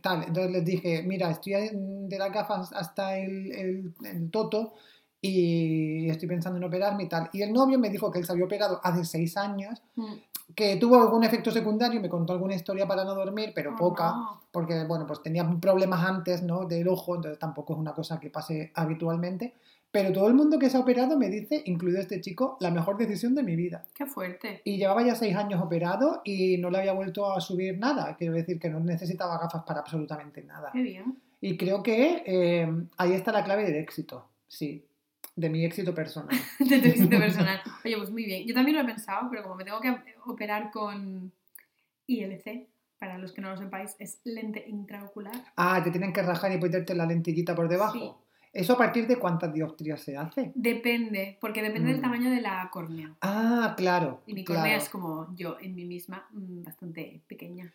[0.00, 0.24] tal.
[0.24, 4.74] Entonces les dije, mira, estoy de las gafas hasta el, el, el toto
[5.20, 7.28] y estoy pensando en operarme y tal.
[7.32, 10.14] Y el novio me dijo que él se había operado hace seis años, Mm.
[10.54, 14.10] Que tuvo algún efecto secundario, me contó alguna historia para no dormir, pero Oh, poca,
[14.10, 14.40] no.
[14.50, 16.64] porque, bueno, pues tenía problemas antes, ¿no?
[16.66, 19.54] Del ojo, entonces tampoco es una cosa que pase habitualmente.
[19.90, 22.98] Pero todo el mundo que se ha operado me dice, incluido este chico, la mejor
[22.98, 23.84] decisión de mi vida.
[23.94, 24.60] Qué fuerte.
[24.64, 28.14] Y llevaba ya seis años operado y no le había vuelto a subir nada.
[28.16, 30.70] Quiero decir que no necesitaba gafas para absolutamente nada.
[30.74, 31.16] Qué bien.
[31.40, 34.26] Y creo que eh, ahí está la clave del éxito.
[34.46, 34.84] Sí,
[35.38, 36.36] de mi éxito personal.
[36.58, 37.60] de tu éxito personal.
[37.84, 38.46] Oye, pues muy bien.
[38.46, 39.94] Yo también lo he pensado, pero como me tengo que
[40.26, 41.32] operar con
[42.06, 42.66] ILC,
[42.98, 45.34] para los que no lo sepáis, es lente intraocular.
[45.56, 47.92] Ah, te tienen que rajar y ponerte la lentillita por debajo.
[47.92, 48.10] Sí.
[48.52, 50.50] ¿Eso a partir de cuántas dioptrías se hace?
[50.54, 52.02] Depende, porque depende del Mm.
[52.02, 53.14] tamaño de la córnea.
[53.20, 54.22] Ah, claro.
[54.26, 54.62] Y mi claro.
[54.62, 57.72] córnea es como yo en mí misma, mm, bastante pequeña.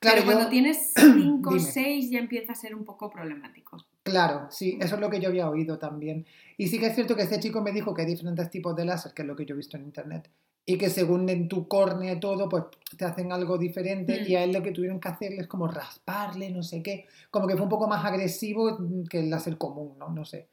[0.00, 1.64] Claro, Pero cuando yo- tienes 5 o Dime.
[1.64, 3.78] 6 ya empieza a ser un poco problemático.
[4.06, 6.26] Claro, sí, eso es lo que yo había oído también.
[6.58, 8.84] Y sí que es cierto que este chico me dijo que hay diferentes tipos de
[8.84, 10.30] láser, que es lo que yo he visto en internet,
[10.66, 12.64] y que según en tu córnea y todo, pues
[12.98, 14.26] te hacen algo diferente Mm.
[14.30, 17.46] y a él lo que tuvieron que hacerle es como rasparle, no sé qué, como
[17.46, 20.10] que fue un poco más agresivo que el láser común, ¿no?
[20.10, 20.48] No sé.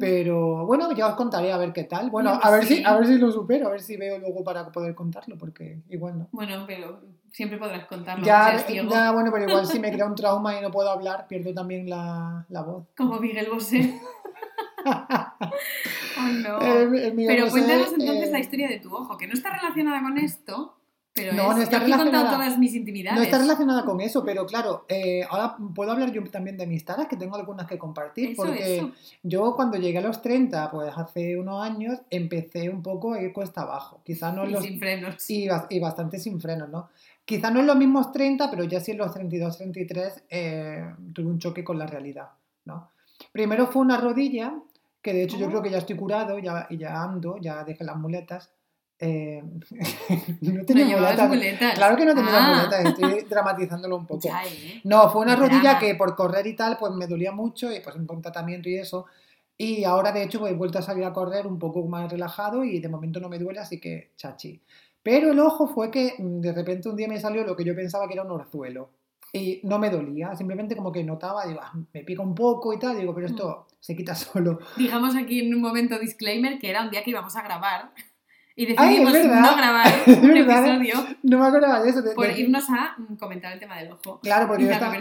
[0.00, 2.10] Pero bueno, ya os contaré a ver qué tal.
[2.10, 2.78] Bueno, a ver sí.
[2.78, 5.82] si a ver si lo supero, a ver si veo luego para poder contarlo, porque
[5.88, 6.28] igual no.
[6.32, 8.24] Bueno, pero siempre podrás contarlo.
[8.24, 11.54] Ya, ya, bueno, pero igual si me crea un trauma y no puedo hablar, pierdo
[11.54, 12.86] también la, la voz.
[12.96, 14.00] Como Miguel Bosé.
[14.84, 16.60] oh, no.
[16.60, 20.02] Eh, Pero Bosé, cuéntanos entonces eh, la historia de tu ojo, que no está relacionada
[20.02, 20.77] con esto,
[21.18, 22.30] pero No, es, no está yo relacionada.
[22.32, 23.18] todas mis intimidades.
[23.18, 26.84] No está relacionada con eso, pero claro, eh, ahora puedo hablar yo también de mis
[26.84, 28.90] taras, que tengo algunas que compartir, Eso, porque eso.
[29.22, 33.32] yo cuando llegué a los 30, pues hace unos años, empecé un poco a ir
[33.32, 34.00] cuesta abajo.
[34.04, 34.64] Quizás no Y los...
[34.64, 35.30] sin frenos.
[35.30, 36.88] Y, bas- y bastante sin frenos, ¿no?
[37.24, 41.26] Quizás no en los mismos 30, pero ya sí en los 32, 33 eh, tuve
[41.26, 42.28] un choque con la realidad,
[42.64, 42.90] ¿no?
[43.32, 44.54] Primero fue una rodilla,
[45.02, 45.50] que de hecho yo Oh.
[45.50, 48.50] creo que ya estoy curado ya, y ya ando, ya dejé las muletas.
[49.00, 49.42] Eh,
[50.40, 51.28] no tenía no muletas.
[51.28, 51.74] muletas.
[51.74, 52.54] Claro que no tenía Ah.
[52.56, 54.20] muletas, estoy dramatizándolo un poco.
[54.28, 54.80] Ya, ¿eh?
[54.84, 57.94] No, fue una rodilla que por correr y tal, pues me dolía mucho y pues
[57.96, 59.06] un buen tratamiento y eso.
[59.56, 62.64] Y ahora de hecho pues, he vuelto a salir a correr un poco más relajado
[62.64, 64.60] y de momento no me duele, así que chachi.
[65.02, 67.74] Pero el ojo fue que mm, de repente un día me salió lo que yo
[67.74, 68.90] pensaba que era un orzuelo.
[69.32, 72.78] Y no me dolía, simplemente como que notaba, digo, "Ah, me pica un poco y
[72.78, 74.58] tal, digo, pero esto se quita solo.
[74.76, 77.90] Digamos aquí en un momento disclaimer que era un día que íbamos a grabar
[78.60, 79.40] y Ay, decidimos verdad.
[79.40, 82.02] no grabar un episodio No me acordaba de eso.
[82.02, 84.18] de- por de- irnos a comentar el tema del ojo.
[84.20, 84.96] Claro, porque yo estaba,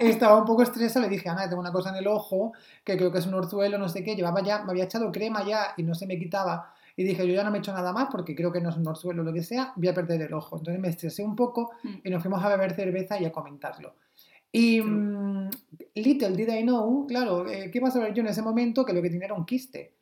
[0.00, 2.52] estaba un poco estresada, le dije, Ana, tengo una cosa en el ojo,
[2.84, 5.44] que creo que es un orzuelo, no sé qué, llevaba ya, me había echado crema
[5.44, 6.72] ya y no se me quitaba.
[6.96, 8.86] Y dije, yo ya no me echo nada más porque creo que no es un
[8.86, 10.58] orzuelo o lo que sea, voy a perder el ojo.
[10.58, 11.88] Entonces me estresé un poco Mm.
[12.04, 13.94] y nos fuimos a beber cerveza y a comentarlo.
[14.52, 15.48] Y mm,
[15.94, 18.84] little did I know, claro, eh, ¿qué iba a saber yo en ese momento?
[18.84, 19.94] Que lo que tenía era un quiste.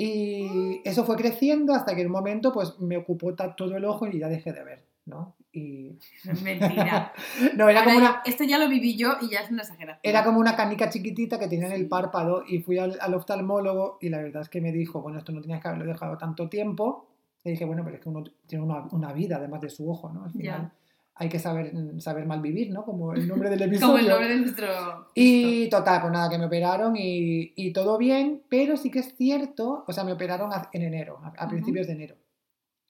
[0.00, 4.06] Y eso fue creciendo hasta que en un momento pues me ocupó todo el ojo
[4.06, 5.34] y ya dejé de ver, ¿no?
[5.52, 5.98] Y...
[6.44, 7.12] Mentira.
[7.56, 8.22] No, era Ahora como una...
[8.24, 10.00] Esto ya lo viví yo y ya es una exageración.
[10.04, 13.98] Era como una canica chiquitita que tenía en el párpado y fui al, al oftalmólogo
[14.00, 16.48] y la verdad es que me dijo, bueno, esto no tenías que haberlo dejado tanto
[16.48, 17.08] tiempo.
[17.42, 20.12] Y dije, bueno, pero es que uno tiene una, una vida además de su ojo,
[20.12, 20.24] ¿no?
[20.24, 20.77] Al final Ya.
[21.18, 22.84] Hay que saber, saber mal vivir, ¿no?
[22.84, 23.86] Como el nombre del episodio.
[23.88, 24.66] Como el nombre de nuestro...
[25.14, 29.14] Y total, pues nada, que me operaron y, y todo bien, pero sí que es
[29.16, 32.14] cierto, o sea, me operaron en enero, a, a principios de enero.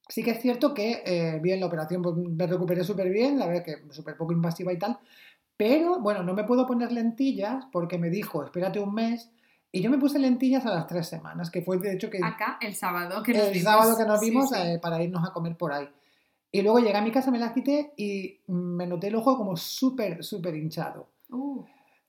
[0.09, 3.47] Sí que es cierto que eh, bien la operación, pues me recuperé súper bien, la
[3.47, 4.99] verdad que súper poco invasiva y tal,
[5.57, 9.31] pero bueno, no me puedo poner lentillas porque me dijo, espérate un mes,
[9.71, 12.57] y yo me puse lentillas a las tres semanas, que fue de hecho que Acá,
[12.63, 13.65] el sábado que nos el vimos.
[13.71, 14.55] sábado que nos Sí, vimos sí.
[14.59, 15.89] eh, para irnos a comer por ahí.
[16.51, 19.57] Y luego llegué a mi casa, me las quité y me noté el ojo como
[19.57, 21.09] súper, súper hinchado.
[21.31, 21.63] Uh,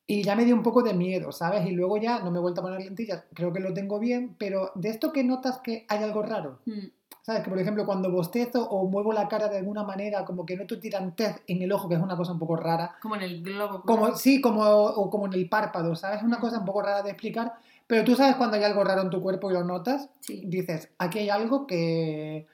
[0.08, 1.66] Y ya me dio un poco de miedo, ¿sabes?
[1.68, 4.36] Y luego ya no me he vuelto a poner lentillas, creo que lo tengo bien,
[4.40, 6.88] pero de esto que notas que hay algo raro, mm.
[7.22, 7.44] ¿sabes?
[7.44, 10.80] Que por ejemplo cuando bostezo o muevo la cara de alguna manera, como que noto
[10.80, 12.96] tirantez en el ojo, que es una cosa un poco rara.
[13.02, 13.82] Como en el globo.
[13.84, 16.20] Como, sí, como, o como en el párpado, ¿sabes?
[16.20, 17.54] Es una cosa un poco rara de explicar,
[17.86, 20.44] pero tú sabes cuando hay algo raro en tu cuerpo y lo notas, Sí.
[20.48, 22.48] dices, aquí hay algo que,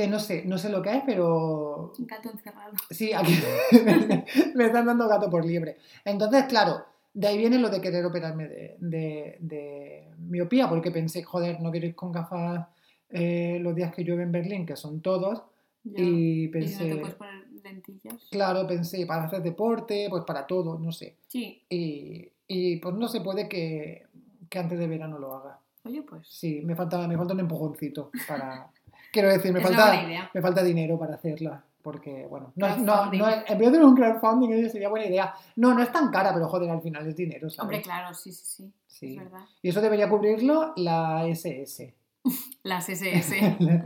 [0.00, 2.72] que no sé, no sé lo que es, pero Un gato encerrado.
[2.90, 3.34] sí, aquí
[4.54, 5.76] me están dando gato por liebre.
[6.04, 11.22] Entonces, claro, de ahí viene lo de querer operarme de, de- de miopía, porque pensé,
[11.22, 12.66] joder, no quiero ir con gafas
[13.10, 15.42] eh, los días que llueve en Berlín, que son todos,
[15.84, 16.02] Ya.
[16.02, 18.28] y ¿Y si no pensé, te puedes poner lentillas?
[18.30, 21.16] claro, pensé, para hacer deporte, pues para todo, no sé.
[21.26, 21.62] Sí.
[21.68, 24.06] Y, y, pues no se puede que,
[24.48, 25.58] que antes de verano lo haga.
[25.84, 26.26] Oye, pues.
[26.28, 28.70] Sí, me falta, me falta un empujoncito para...
[29.12, 31.64] Quiero decir, me Es falta, me falta dinero para hacerla.
[31.82, 35.34] Porque, bueno, no, no, no en vez de un crowdfunding sería buena idea.
[35.56, 37.60] No, no es tan cara, pero joder, al final es dinero, ¿sabes?
[37.60, 38.72] Hombre, claro, sí, sí, sí.
[38.86, 39.16] Sí.
[39.16, 39.46] Es verdad.
[39.62, 41.94] Y eso debería cubrirlo la SS.
[42.64, 43.56] Las SS.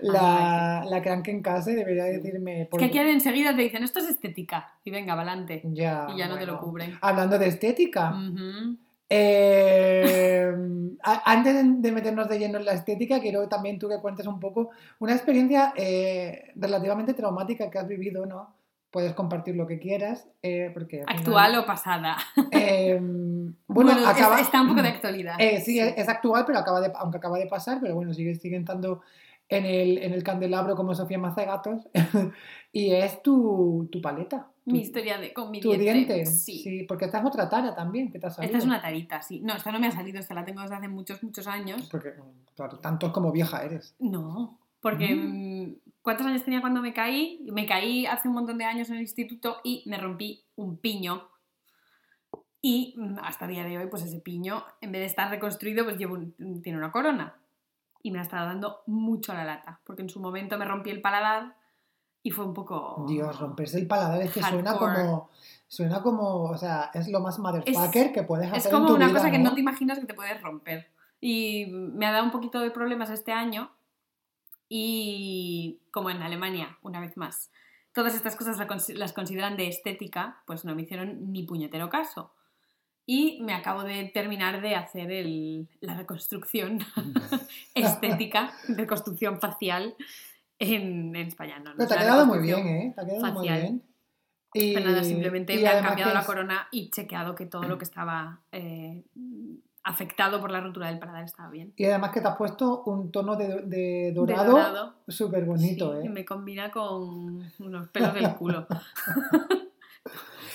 [0.00, 2.68] la, la Krankenkasse debería decirme...
[2.70, 4.74] Es que aquí enseguida te dicen, esto es estética.
[4.84, 5.60] Y venga, adelante.
[5.64, 6.96] Ya, Y ya no te lo cubren.
[7.00, 8.76] Hablando de estética, Ujú.
[9.16, 10.52] Eh,
[11.02, 14.70] antes de- meternos de lleno en la estética, quiero también tú que cuentes un poco
[14.98, 18.54] una experiencia eh, relativamente traumática que has vivido, ¿no?
[18.90, 22.16] Puedes compartir lo que quieras, eh, porque final- Actual o pasada.
[23.66, 25.34] Bueno, Bueno, es- acaba, está un poco de actualidad.
[25.38, 28.34] Eh, sí, es, es actual, pero acaba de, aunque acaba de pasar, pero bueno, sigue,
[28.36, 29.00] sigue estando
[29.48, 31.88] en el, en el candelabro como Sofía Macegatos
[32.72, 34.50] y es tu, tu paleta.
[34.64, 36.14] Tu, Mi historia de, con mi tu diente.
[36.14, 36.26] diente.
[36.26, 36.84] Sí.
[36.88, 38.46] porque esta es otra tara también que te ha salido.
[38.50, 39.40] Esta es una tarita, sí.
[39.40, 41.86] No, esta no me ha salido, esta la tengo desde hace muchos, muchos años.
[41.90, 42.14] Porque,
[42.56, 43.94] claro, tantos como vieja eres.
[43.98, 45.62] No, porque Mm.
[45.64, 47.46] mm, ¿cuántos años tenía cuando me caí?
[47.52, 51.28] Me caí hace un montón de años en el instituto y me rompí un piño.
[52.62, 55.84] Y mm, hasta el día de hoy, pues ese piño, en vez de estar reconstruido,
[55.84, 57.34] pues llevo un- tiene una corona.
[58.04, 60.90] Y me ha estado dando mucho a la lata, porque en su momento me rompí
[60.90, 61.56] el paladar
[62.22, 63.04] y fue un poco...
[63.08, 65.02] Dios, romperse el paladar es que suena Hardcore.
[65.02, 65.30] como.
[65.66, 66.44] Suena como.
[66.44, 68.58] O sea, es lo más motherfucker que puedes hacer.
[68.58, 69.50] Es en como tu una vida, cosa que ¿no?
[69.50, 70.90] no te imaginas que te puedes romper.
[71.20, 73.70] Y me ha dado un poquito de problemas este año.
[74.68, 77.50] Y como en Alemania, una vez más,
[77.94, 82.32] todas estas cosas las consideran de estética, pues no me hicieron ni puñetero caso.
[83.06, 86.78] Y me acabo de terminar de hacer el- la reconstrucción
[87.74, 89.94] estética, reconstrucción facial
[90.58, 91.58] en, en España.
[91.58, 92.92] No, no Pero es te ha quedado muy bien, ¿eh?
[92.94, 93.60] Te ha quedado muy facial.
[93.60, 93.82] bien.
[94.56, 97.64] Y, pero nada, simplemente me han cambiado que la es- corona y chequeado que todo
[97.64, 99.02] lo que estaba eh,
[99.82, 101.72] afectado por la rotura del paladar estaba bien.
[101.76, 106.06] Y además que te has puesto un tono de, de dorado dorado, súper bonito, sí,
[106.06, 106.08] ¿eh?
[106.10, 108.66] Me combina con unos pelos del culo.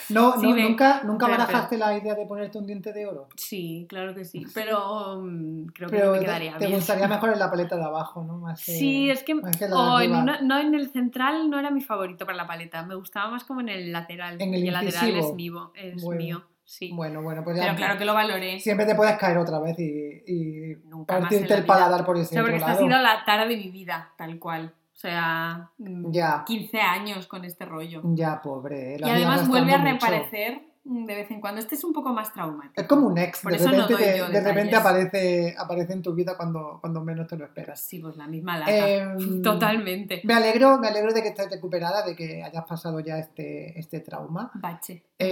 [0.10, 3.28] No, Sí, no, nunca, nunca pero- barajaste la idea de ponerte un diente de oro.
[3.36, 6.78] Sí, claro que sí, pero mm, creo que Pero no me te- quedaría te, bien.
[6.80, 8.38] gustaría mejor en la paleta de abajo, ¿no?
[8.38, 11.50] Más que- Sí, es que, más que la o en una- no en el central
[11.50, 14.42] no era mi favorito para la paleta, me gustaba más como en el lateral.
[14.42, 16.22] En el y el lateral es mío, es Bueno.
[16.22, 16.92] mío, sí.
[16.94, 17.64] Bueno, bueno, pues ya.
[17.64, 18.60] pero claro que lo valoré.
[18.60, 22.34] Siempre te puedes caer otra vez y, y Nunca partirte el paladar por O ese
[22.34, 24.74] sea, porque esta ha sido la tara de mi vida, tal cual.
[25.00, 26.44] O sea, Ya.
[26.46, 28.02] 15 años con este rollo.
[28.04, 28.96] Ya, pobre.
[28.96, 31.60] eh, Y además vuelve a reaparecer de vez en cuando.
[31.62, 32.82] Este es un poco más traumático.
[32.82, 36.36] Es como un ex, Por de no repente, te- de aparece, aparece en tu vida
[36.38, 37.80] cuando, cuando menos te lo esperas.
[37.82, 38.72] Sí, pues la misma lata.
[38.90, 40.22] Em, Totalmente.
[40.24, 44.00] Me alegro, me alegro de que estés recuperada, de que hayas pasado ya este, este
[44.00, 44.52] trauma.
[44.56, 45.28] Bache Eh,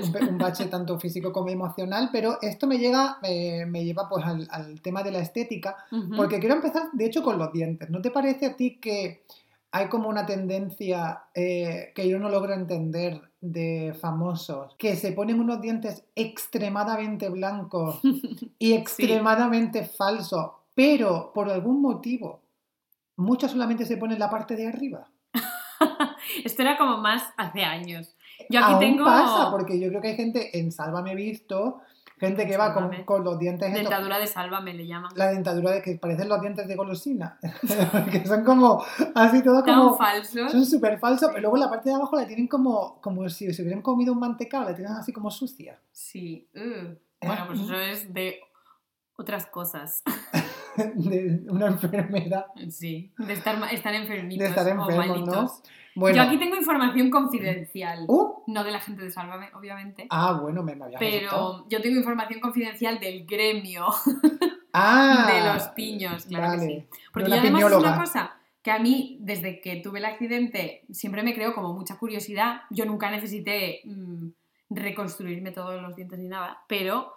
[0.00, 0.28] emocional.
[0.30, 4.48] un, bache tanto físico como emocional, pero esto me llega, eh, me lleva pues al,
[4.50, 5.76] al tema de la estética,
[6.16, 7.90] porque quiero empezar de hecho con los dientes.
[7.90, 9.22] ¿No te parece a ti que
[9.76, 15.38] hay como una tendencia eh, que yo no logro entender de famosos que se ponen
[15.38, 18.00] unos dientes extremadamente blancos
[18.58, 22.40] y extremadamente falsos, pero por algún motivo
[23.16, 25.10] muchos solamente se ponen la parte de arriba?
[26.44, 28.16] Esto era como más hace años.
[28.50, 31.80] Yo aquí Aún tengo pasa, porque yo creo que hay gente en Sálvame Visto,
[32.18, 35.10] gente que va con, con los dientes estos- dentadura de sálvame le llaman.
[35.16, 37.38] la dentadura de que parecen los dientes de golosina,
[38.10, 38.82] que son como
[39.14, 40.50] así todo Tan como falsos.
[40.50, 43.62] son súper falsos, pero luego la parte de abajo la tienen como como si se
[43.62, 45.78] hubieran comido un mantecado, la tienen así como sucia.
[45.92, 46.48] Sí.
[46.54, 46.94] uh.
[47.26, 48.38] Bueno, pues eso es de
[49.16, 50.02] otras cosas.
[50.94, 53.10] de una enfermedad Sí.
[53.18, 55.50] De estar, estar enfermitos de estar o enfermos, ¿no?
[55.96, 58.04] Bueno, Yo aquí tengo información confidencial.
[58.06, 60.06] uh, No de la gente de Sálvame, obviamente.
[60.10, 60.98] ah, bueno, me, me había.
[60.98, 63.86] Pero yo tengo información confidencial del gremio
[64.72, 66.86] ah, de los piños, claro que sí.
[67.12, 71.22] Porque yo además es una cosa que a mí, desde que tuve el accidente, siempre
[71.22, 72.62] me creó como mucha curiosidad.
[72.70, 74.28] Yo nunca necesité mm,
[74.70, 77.12] reconstruirme todos los dientes ni nada, pero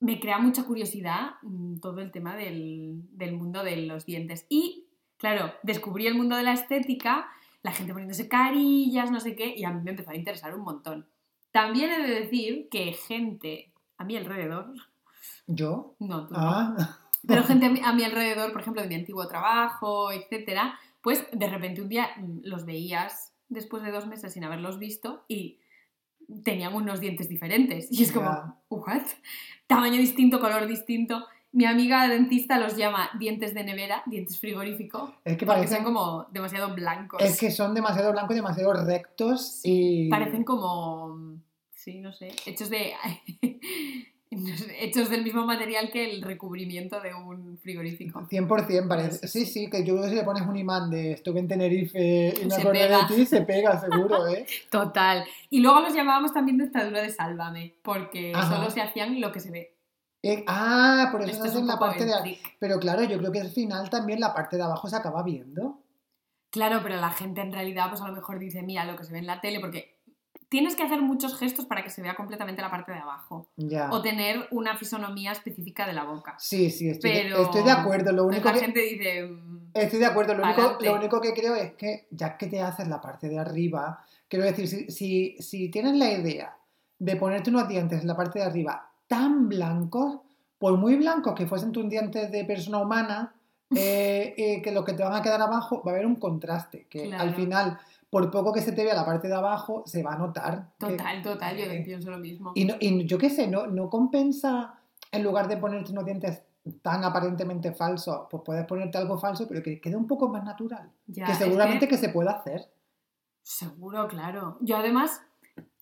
[0.00, 4.46] me crea mucha curiosidad mm, todo el tema del, del mundo de los dientes.
[4.48, 4.86] Y,
[5.18, 7.28] claro, descubrí el mundo de la estética,
[7.62, 10.62] la gente poniéndose carillas, no sé qué, y a mí me empezó a interesar un
[10.62, 11.08] montón.
[11.50, 14.72] También he de decir que gente a mi alrededor,
[15.46, 15.94] ¿Yo?
[15.98, 18.94] no, tú no, Ah, Pero gente a mi, a mi alrededor, por ejemplo, de mi
[18.94, 24.32] antiguo trabajo, etcétera, pues de repente un día mm, los veías después de dos meses
[24.32, 25.58] sin haberlos visto y
[26.44, 27.88] tenían unos dientes diferentes.
[27.90, 28.54] Y es como, Ya.
[28.68, 29.02] ¿what?
[29.66, 31.26] Tamaño distinto, color distinto.
[31.52, 36.26] Mi amiga dentista los llama dientes de nevera, dientes frigorífico, Es que parecen, son como
[36.30, 37.22] demasiado blancos.
[37.22, 40.08] es que son demasiado blancos, demasiado rectos y...
[40.10, 41.38] Parecen como,
[41.74, 42.92] sí, no sé, hechos de...
[44.78, 48.20] hechos del mismo material que el recubrimiento de un frigorífico.
[48.30, 49.26] 100% parece.
[49.26, 52.34] Sí, sí, que yo creo que si le pones un imán de estuve en Tenerife
[52.40, 53.06] y me Se acordé pega.
[53.08, 54.46] de ti, se pega seguro, ¿eh?
[54.70, 55.24] Total.
[55.48, 58.56] Y luego los llamábamos también dentadura de sálvame, porque Ajá.
[58.56, 59.74] solo se hacían lo que se ve.
[60.22, 62.12] Eh, ah, por eso Esto es la parte de...
[62.22, 62.56] trick.
[62.58, 65.78] Pero claro, yo creo que al final también la parte de abajo se acaba viendo.
[66.50, 69.12] Claro, pero la gente en realidad pues a lo mejor dice, mira lo que se
[69.12, 69.96] ve en la tele, porque
[70.48, 73.48] tienes que hacer muchos gestos para que se vea completamente la parte de abajo.
[73.56, 73.90] Ya.
[73.90, 76.34] O tener una fisonomía específica de la boca.
[76.38, 78.12] Sí, sí, estoy, de- Pero estoy de acuerdo.
[78.12, 78.60] Lo Entonces único la que...
[78.60, 82.36] gente dice, mm, Estoy de acuerdo, lo único, lo único que creo es que ya
[82.36, 86.56] que te haces la parte de arriba, quiero decir, si, si, si tienes la idea
[86.98, 90.20] de ponerte unos dientes en la parte de arriba tan blancos,
[90.58, 93.34] por muy blancos que fuesen tus dientes de persona humana,
[93.74, 96.86] eh, eh, que lo que te van a quedar abajo va a haber un contraste,
[96.88, 97.78] que al final,
[98.10, 100.70] por poco que se te vea la parte de abajo, se va a notar.
[100.78, 102.52] que- total, total, yo eh, pienso lo mismo.
[102.54, 104.74] y, no- y yo qué sé, no, no compensa,
[105.12, 106.42] en lugar de ponerte unos dientes
[106.82, 110.90] tan aparentemente falsos, pues puedes ponerte algo falso, pero que quede un poco más natural.
[111.06, 111.96] Ya, que es seguramente que...
[111.96, 112.68] se pueda hacer.
[113.42, 114.58] Seguro, claro.
[114.60, 115.22] Yo además,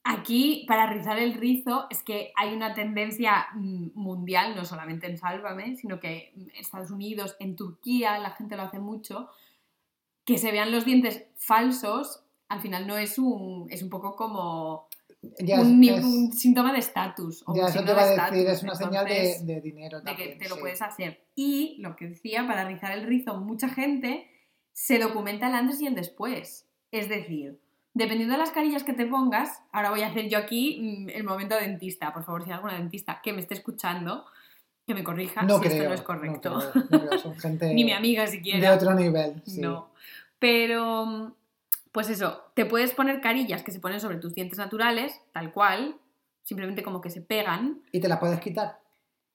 [0.06, 5.18] aquí para rizar el rizo es que hay una tendencia mm, mundial, no solamente en
[5.18, 9.28] Sálvame, sino que en Estados Unidos, en Turquía, la gente lo hace mucho,
[10.24, 14.88] que se vean los dientes falsos, al final no es un, es un poco como
[15.40, 17.44] Ya un, es- síntoma de estatus.
[17.54, 20.30] ya eso te iba a de decir, es una señal de, de dinero de también.
[20.30, 21.24] que te lo puedes hacer.
[21.34, 24.30] Y lo que decía, para rizar el rizo, mucha gente
[24.72, 26.68] se documenta el antes y el después.
[26.92, 27.58] Es decir,
[27.96, 31.24] dependiendo de las carillas que te pongas, ahora voy a hacer yo aquí mm, el
[31.24, 32.12] momento dentista.
[32.12, 34.26] Por favor, si hay alguna dentista que me esté escuchando,
[34.86, 35.72] que me corrija No si creo.
[35.72, 36.50] esto no es correcto.
[36.50, 38.74] No creo, no creo, son gente Ni mi amiga de siquiera.
[38.74, 39.42] otro nivel.
[39.46, 39.60] sí.
[39.62, 39.90] No.
[40.38, 41.34] Pero,
[41.92, 45.96] pues eso, te puedes poner carillas que se ponen sobre tus dientes naturales, tal cual,
[46.42, 47.80] simplemente como que se pegan.
[47.92, 48.78] Y te la puedes quitar.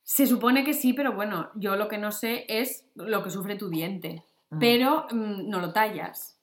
[0.03, 3.55] Se supone que sí, pero bueno, yo lo que no sé es lo que sufre
[3.55, 4.23] tu diente.
[4.51, 4.59] Mm.
[4.59, 6.37] Pero mm, no lo tallas.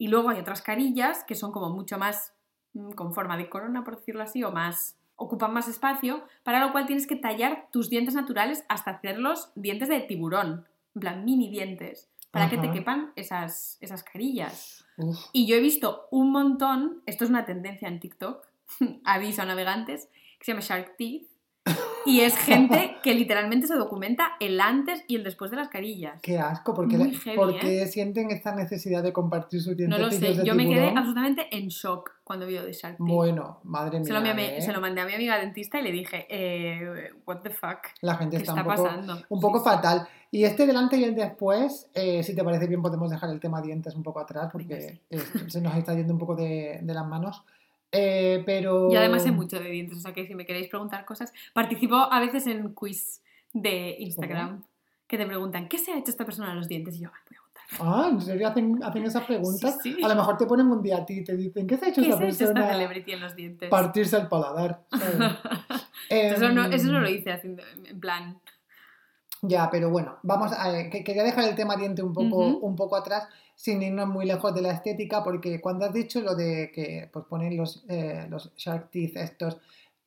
[0.00, 2.32] Y luego hay otras carillas que son como mucho más
[2.72, 6.72] mm, con forma de corona, por decirlo así, o más ocupan más espacio, para lo
[6.72, 11.50] cual tienes que tallar tus dientes naturales hasta hacerlos dientes de tiburón, en plan mini
[11.50, 14.86] dientes, para que te quepan esas, esas carillas.
[14.96, 18.46] Uf, Y yo he visto un montón, esto es una tendencia en TikTok,
[19.04, 20.08] aviso a navegantes,
[20.38, 21.28] que se llama Shark Teeth,
[22.06, 26.20] y es gente que literalmente se documenta el antes y el después de las carillas.
[26.22, 27.86] qué asco, porque, Muy heavy, ¿por ¿eh?
[27.86, 31.48] sienten esta necesidad de compartir sus dientes No lo sé, de yo me quedé absolutamente
[31.56, 32.96] en shock cuando vi de Shark.
[32.98, 34.06] Bueno, madre mía.
[34.06, 34.60] se, lo, mi- ¿eh?
[34.62, 38.16] se lo mandé a mi amiga dentista y le dije, eh, what the fuck, La
[38.16, 39.22] gente ¿qué está, está un poco, pasando?
[39.28, 40.08] un poco Sí, fatal.
[40.32, 43.60] Y este delante y el después, eh, si te parece bien, podemos dejar el tema
[43.60, 45.00] dientes un poco atrás porque
[45.48, 47.42] se nos está yendo un poco de, de las manos.
[47.92, 48.90] Eh, pero.
[48.92, 51.96] Yo además sé mucho de dientes, o sea que si me queréis preguntar cosas, participo
[51.96, 53.22] a veces en quiz
[53.52, 54.62] de Instagram
[55.06, 56.94] que te preguntan, ¿qué se ha hecho esta persona a los dientes?
[56.96, 57.62] Y yo, "Ay, voy a contar.
[57.80, 59.78] Ah, ¿en serio hacen, hacen esas preguntas?
[59.82, 60.02] Sí, sí.
[60.04, 61.88] A lo mejor te ponen un día a ti y te dicen, ¿qué se ha
[61.88, 62.72] hecho ¿Qué esta se ha hecho esta persona?
[62.72, 63.68] celebrity en los dientes?
[63.70, 64.84] Partirse el paladar.
[64.90, 65.16] ¿sabes?
[66.08, 68.38] eso, no, eso no Em, lo hice haciendo, en plan,
[69.42, 72.76] Ya, pero bueno, vamos a, eh, que quería dejar el tema diente un poco, un
[72.76, 73.26] poco atrás,
[73.60, 77.26] sin irnos muy lejos de la estética, porque cuando has dicho lo de que pues,
[77.26, 79.58] ponen los, eh, los Shark Teeth estos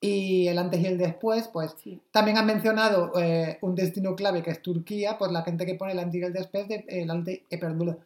[0.02, 2.02] y el antes y el después, pues sí.
[2.10, 5.92] también han mencionado eh, un destino clave que es Turquía, pues la gente que pone
[5.92, 8.00] el antes y el después de, el antes, eh, perdón,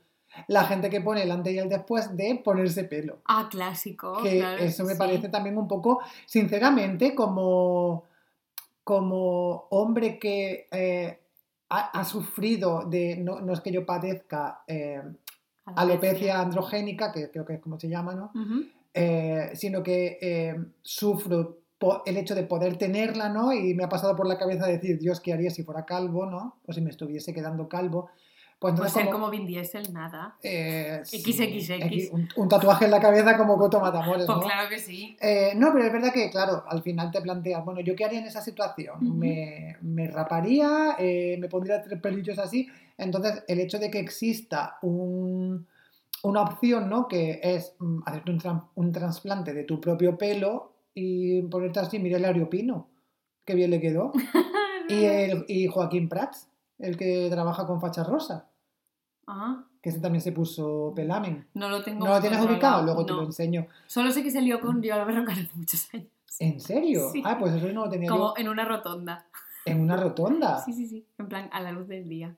[0.50, 3.20] la gente que pone el antes y el después de ponerse pelo.
[3.24, 4.22] Ah, clásico.
[4.22, 5.00] que claro eso me sí.
[5.00, 8.04] parece también un poco, sinceramente, como,
[8.84, 11.20] como hombre que eh,
[11.70, 14.66] ha, ha sufrido de, no, no es que yo padezca
[15.68, 18.32] eh, alopecia androgénica, que creo que es como se llama, ¿no?
[18.94, 21.60] Eh, sino que eh, sufro
[22.06, 23.54] el hecho de poder tenerla, ¿no?
[23.54, 26.56] Y me ha pasado por la cabeza decir, Dios, ¿qué haría si fuera calvo, ¿no?
[26.66, 28.10] O si me estuviese quedando calvo.
[28.60, 30.36] Pues entonces ser como- como Vin Diesel, nada.
[30.42, 32.12] eh, XXX.
[32.12, 34.44] Un, un tatuaje en la cabeza como Coto Matamoros, Pues ¿no?
[34.44, 35.16] claro que sí.
[35.22, 38.20] Eh, no, pero es verdad que, claro, al final te planteas, bueno, ¿yo qué haría
[38.20, 39.18] en esa situación?
[39.20, 40.96] Me, me raparía?
[40.98, 42.68] Eh, ¿Me pondría tres pelillos así?
[42.98, 45.68] Entonces, el hecho de que exista un-
[46.24, 47.08] una opción, ¿no?
[47.08, 52.18] Que es mm, hacerte un, un trasplante de tu propio pelo y ponerte así, mira
[52.18, 52.88] el Pino,
[53.46, 54.12] qué bien le quedó.
[54.90, 56.47] y, el, y Joaquín Prats,
[56.80, 58.50] el que trabaja con facha rosa,
[59.30, 61.48] Ah, que ese también se puso pelamen.
[61.54, 62.06] no lo tengo.
[62.06, 62.84] ¿No lo tienes ubicado?
[62.84, 63.68] Luego te lo enseño.
[63.86, 66.08] Solo sé que se lió con Yola Berrocal hace muchos años.
[66.40, 67.10] ¿En serio?
[67.12, 67.22] Sí.
[67.26, 69.26] Ah, pues eso no lo tenía Como yo en una rotonda.
[69.66, 70.60] en una rotonda.
[70.64, 71.06] Sí, sí, sí.
[71.18, 72.36] En plan, a la luz del día.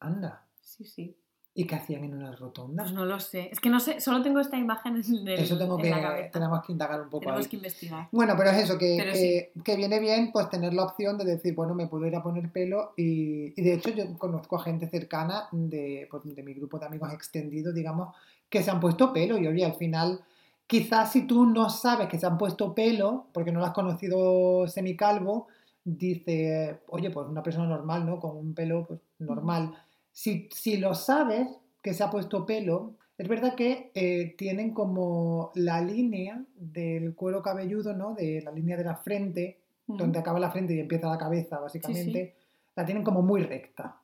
[0.00, 0.44] Anda.
[0.60, 1.16] Sí, sí.
[1.56, 2.82] ¿Y qué hacían en una rotonda?
[2.82, 3.48] Pues no lo sé.
[3.52, 6.02] Es que no sé, solo tengo esta imagen en, el, Eso tengo en que, la
[6.02, 6.30] cabeza.
[6.32, 7.48] tenemos que indagar un poco Tenemos ahí.
[7.48, 8.08] que investigar.
[8.10, 11.54] Bueno, pero es eso, que, que, que viene bien pues tener la opción de decir,
[11.54, 14.88] bueno, me puedo ir a poner pelo y, y de hecho yo conozco a gente
[14.88, 18.16] cercana de, pues, de mi grupo de amigos extendido, digamos,
[18.48, 20.24] que se han puesto pelo y oye, al final,
[20.66, 24.66] quizás si tú no sabes que se han puesto pelo, porque no lo has conocido
[24.66, 25.46] semicalvo,
[25.84, 28.18] dice, oye, pues una persona normal, ¿no?
[28.18, 29.72] Con un pelo pues, normal.
[30.14, 31.48] Si, si lo sabes
[31.82, 37.42] que se ha puesto pelo, es verdad que eh, tienen como la línea del cuero
[37.42, 38.14] cabelludo, ¿no?
[38.14, 42.36] De la línea de la frente, donde acaba la frente y empieza la cabeza, básicamente,
[42.74, 44.00] la tienen como muy recta,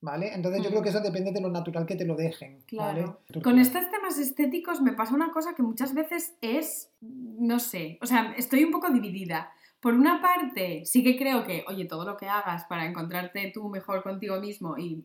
[0.00, 0.32] ¿vale?
[0.34, 3.20] Entonces yo creo que eso depende de lo natural que te lo dejen, Claro.
[3.28, 3.42] ¿vale?
[3.42, 8.06] Con estos temas estéticos me pasa una cosa que muchas veces es, no sé, o
[8.06, 9.50] sea, estoy un poco dividida.
[9.80, 13.68] Por una parte, sí que creo que, oye, todo lo que hagas para encontrarte tú
[13.68, 15.04] mejor contigo mismo y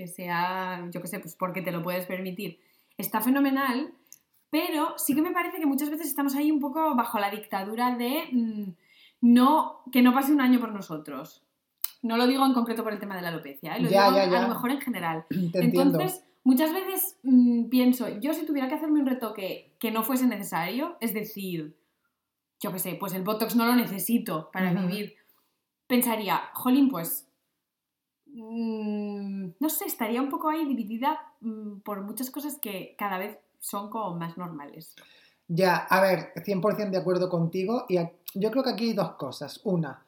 [0.00, 2.58] que sea, yo qué sé, pues porque te lo puedes permitir,
[2.96, 3.92] está fenomenal,
[4.48, 7.96] pero sí que me parece que muchas veces estamos ahí un poco bajo la dictadura
[7.96, 8.70] de mm,
[9.20, 11.44] no, que no pase un año por nosotros.
[12.02, 13.82] No lo digo en concreto por el tema de la alopecia, ¿eh?
[13.82, 15.26] lo Ya, digo ya, a lo mejor en general.
[15.28, 16.00] Te entiendo.
[16.00, 20.26] Entonces, muchas veces mm, pienso, yo si tuviera que hacerme un retoque que no fuese
[20.26, 21.76] necesario, es decir,
[22.58, 25.16] yo qué sé, pues el Botox no lo necesito para vivir,
[25.86, 27.29] pensaría, jolín, pues,
[28.32, 33.38] mm, no sé, estaría un poco ahí dividida mm, por muchas cosas que cada vez
[33.58, 34.94] son como más normales.
[35.48, 37.84] Ya, a ver, 100% de acuerdo contigo.
[37.88, 37.98] Y
[38.34, 39.60] yo creo que aquí hay dos cosas.
[39.64, 40.04] Una,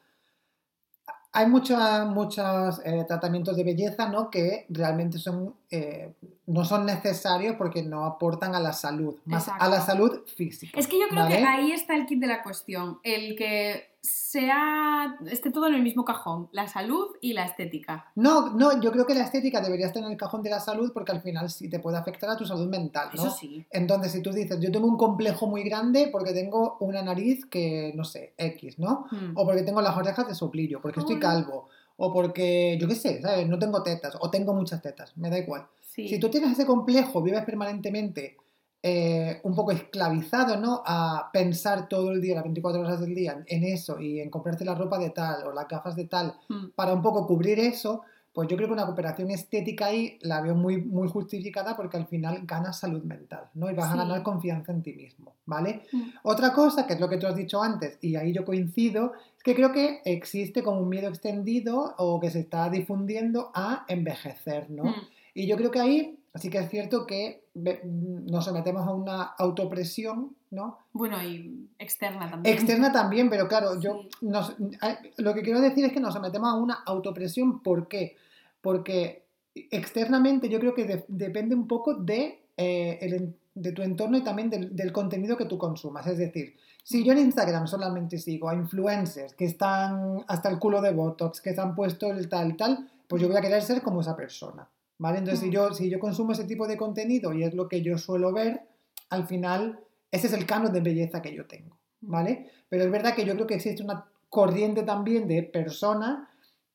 [1.33, 4.29] hay mucha- muchos eh, tratamientos de belleza ¿no?
[4.29, 6.13] que realmente son, eh,
[6.45, 9.63] no son necesarios porque no aportan a la salud, más Exacto.
[9.65, 10.79] a la salud física.
[10.79, 15.17] Es que yo creo que ahí está el kit de la cuestión, el que sea,
[15.27, 18.11] esté todo en el mismo cajón, la salud y la estética.
[18.15, 20.91] No, no, yo creo que la estética debería estar en el cajón de la salud
[20.93, 23.27] porque al final sí te puede afectar a tu salud mental, ¿no?
[23.27, 23.65] Eso sí.
[23.71, 27.93] Entonces, si tú dices, yo tengo un complejo muy grande porque tengo una nariz que,
[27.95, 29.05] no sé, X, ¿no?
[29.09, 29.37] Mm.
[29.37, 33.21] O porque tengo las orejas de soplillo, porque estoy calvo, o porque, yo qué sé,
[33.21, 33.47] ¿sabes?
[33.47, 35.65] No tengo tetas, o tengo muchas tetas, me da igual.
[35.79, 36.09] Sí.
[36.09, 38.35] Si tú tienes ese complejo, vives permanentemente
[38.85, 40.83] eh, un poco esclavizado, ¿no?
[40.85, 44.65] A pensar todo el día, las 24 horas del día, en eso y en comprarte
[44.65, 46.71] la ropa de tal o las gafas de tal, Mm.
[46.75, 48.01] para un poco cubrir eso,
[48.33, 52.07] pues yo creo que una cooperación estética ahí la veo muy, muy justificada porque al
[52.07, 53.69] final ganas salud mental, ¿no?
[53.69, 55.83] Y vas a ganar confianza en ti mismo, ¿vale?
[55.91, 56.01] Mm.
[56.23, 59.43] Otra cosa, que es lo que tú has dicho antes, y ahí yo coincido, es
[59.43, 64.69] que creo que existe como un miedo extendido o que se está difundiendo a envejecer,
[64.71, 64.83] ¿no?
[64.85, 64.95] Mm.
[65.35, 70.35] Y yo creo que ahí sí que es cierto que nos sometemos a una autopresión,
[70.51, 70.79] ¿no?
[70.91, 72.55] Bueno, y externa también.
[72.55, 74.09] Externa también, pero claro, yo Sí.
[74.21, 74.55] nos-
[75.17, 77.61] lo que quiero decir es que nos sometemos a una autopresión.
[77.61, 78.15] ¿Por qué?
[78.61, 79.25] Porque
[79.55, 84.23] externamente yo creo que de- depende un poco de, eh, el de tu entorno y
[84.23, 86.07] también del, del contenido que tú consumas.
[86.07, 90.81] Es decir, si yo en Instagram solamente sigo a influencers que están hasta el culo
[90.81, 93.83] de Botox, que se han puesto el tal, tal, pues yo voy a querer ser
[93.83, 94.67] como esa persona.
[95.03, 95.17] ¿Vale?
[95.17, 95.51] Entonces, si Mm.
[95.51, 98.61] yo, si yo consumo ese tipo de contenido y es lo que yo suelo ver,
[99.09, 101.77] al final ese es el canon de belleza que yo tengo.
[102.05, 102.49] ¿vale?
[102.69, 106.27] Pero es verdad que yo creo que existe una corriente también de personas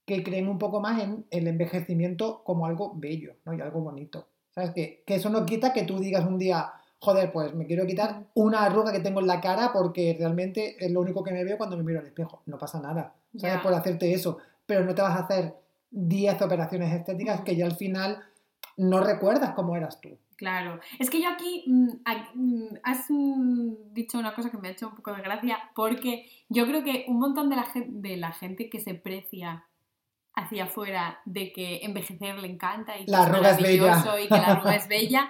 [0.06, 3.52] que creen un poco más en el envejecimiento como algo bello, ¿no?
[3.54, 4.28] Y algo bonito.
[4.54, 4.70] ¿Sabes?
[4.74, 8.24] Que, que eso no quita que tú digas un día, joder, pues me quiero quitar
[8.34, 11.56] una arruga que tengo en la cara porque realmente es lo único que me veo
[11.58, 12.42] cuando me miro al espejo.
[12.46, 13.60] No pasa nada, ¿sabes?
[13.62, 14.38] Por hacerte eso.
[14.66, 15.54] Pero no te vas a hacer
[15.90, 18.22] 10 operaciones estéticas que ya al final
[18.76, 20.18] no recuerdas cómo eras tú.
[20.36, 20.78] Claro.
[21.00, 21.88] Es que yo aquí mm,
[22.34, 26.30] mm, has mm, dicho una cosa que me ha hecho un poco de gracia, porque
[26.48, 29.64] yo creo que un montón de la, de la gente que se precia
[30.34, 33.42] hacia afuera de que envejecer le encanta y que La es bella.
[33.42, 35.28] maravilloso y que la arruga es bella,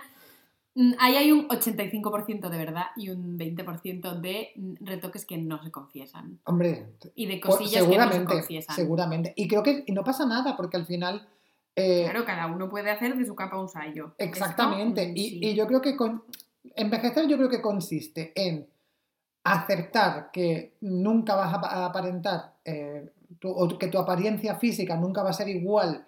[0.98, 5.70] ahí hay un 85% de verdad y un 20% de mm, retoques que no se
[5.70, 8.76] confiesan Hombre, y de cosillas que no se confiesan.
[8.76, 9.32] seguramente.
[9.36, 11.26] Y creo que y no pasa nada porque al final...
[11.76, 14.14] eh, Claro, cada uno puede hacer de su capa un sallo.
[14.18, 15.02] Exactamente.
[15.02, 15.40] Esto, mm, y, sí.
[15.42, 16.22] y yo creo que con-
[16.76, 18.66] envejecer yo creo que consiste en
[19.44, 25.30] aceptar que nunca vas a aparentar eh, tu- o que tu apariencia física nunca va
[25.30, 26.04] a ser igual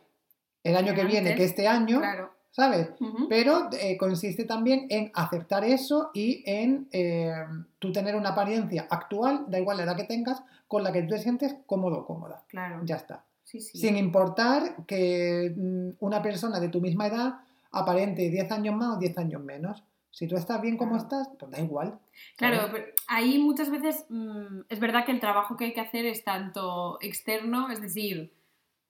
[0.62, 2.31] el año que viene que este año, Claro.
[2.51, 2.91] ¿Sabes?
[3.29, 7.33] Pero eh, consiste también en aceptar eso y en eh,
[7.79, 11.09] tú tener una apariencia actual, da igual la edad que tengas, con la que tú
[11.11, 12.43] te sientes cómodo o cómoda.
[12.49, 12.81] Claro.
[12.85, 13.25] Ya está.
[13.45, 13.79] Sí, sí.
[13.79, 17.41] Sin importar que mm, una persona de tu misma edad
[17.73, 19.83] aparente 10 años más o 10 años menos.
[20.13, 21.99] Si tú estás bien como estás, pues da igual.
[22.37, 26.05] Claro, pero ahí muchas veces mm, es verdad que el trabajo que hay que hacer
[26.05, 28.33] es tanto externo, es decir,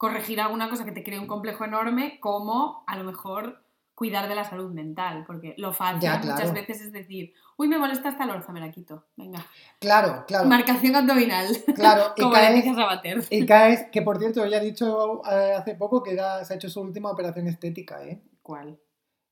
[0.01, 3.63] corregir alguna cosa que te cree un complejo enorme, como a lo mejor
[3.95, 7.77] cuidar de la salud mental, porque lo fácil Ya, muchas veces es decir, uy, me
[7.79, 9.45] molesta esta lorza, me la quito, venga.
[9.79, 10.49] Claro, claro.
[10.49, 13.25] Marcación abdominal, Claro, y como caes, Leticia Sabater.
[13.29, 16.57] y caes, que por cierto, ella ha dicho eh, hace poco que era- se ha
[16.57, 18.23] hecho su última operación estética, ¿eh?
[18.41, 18.81] ¿Cuál?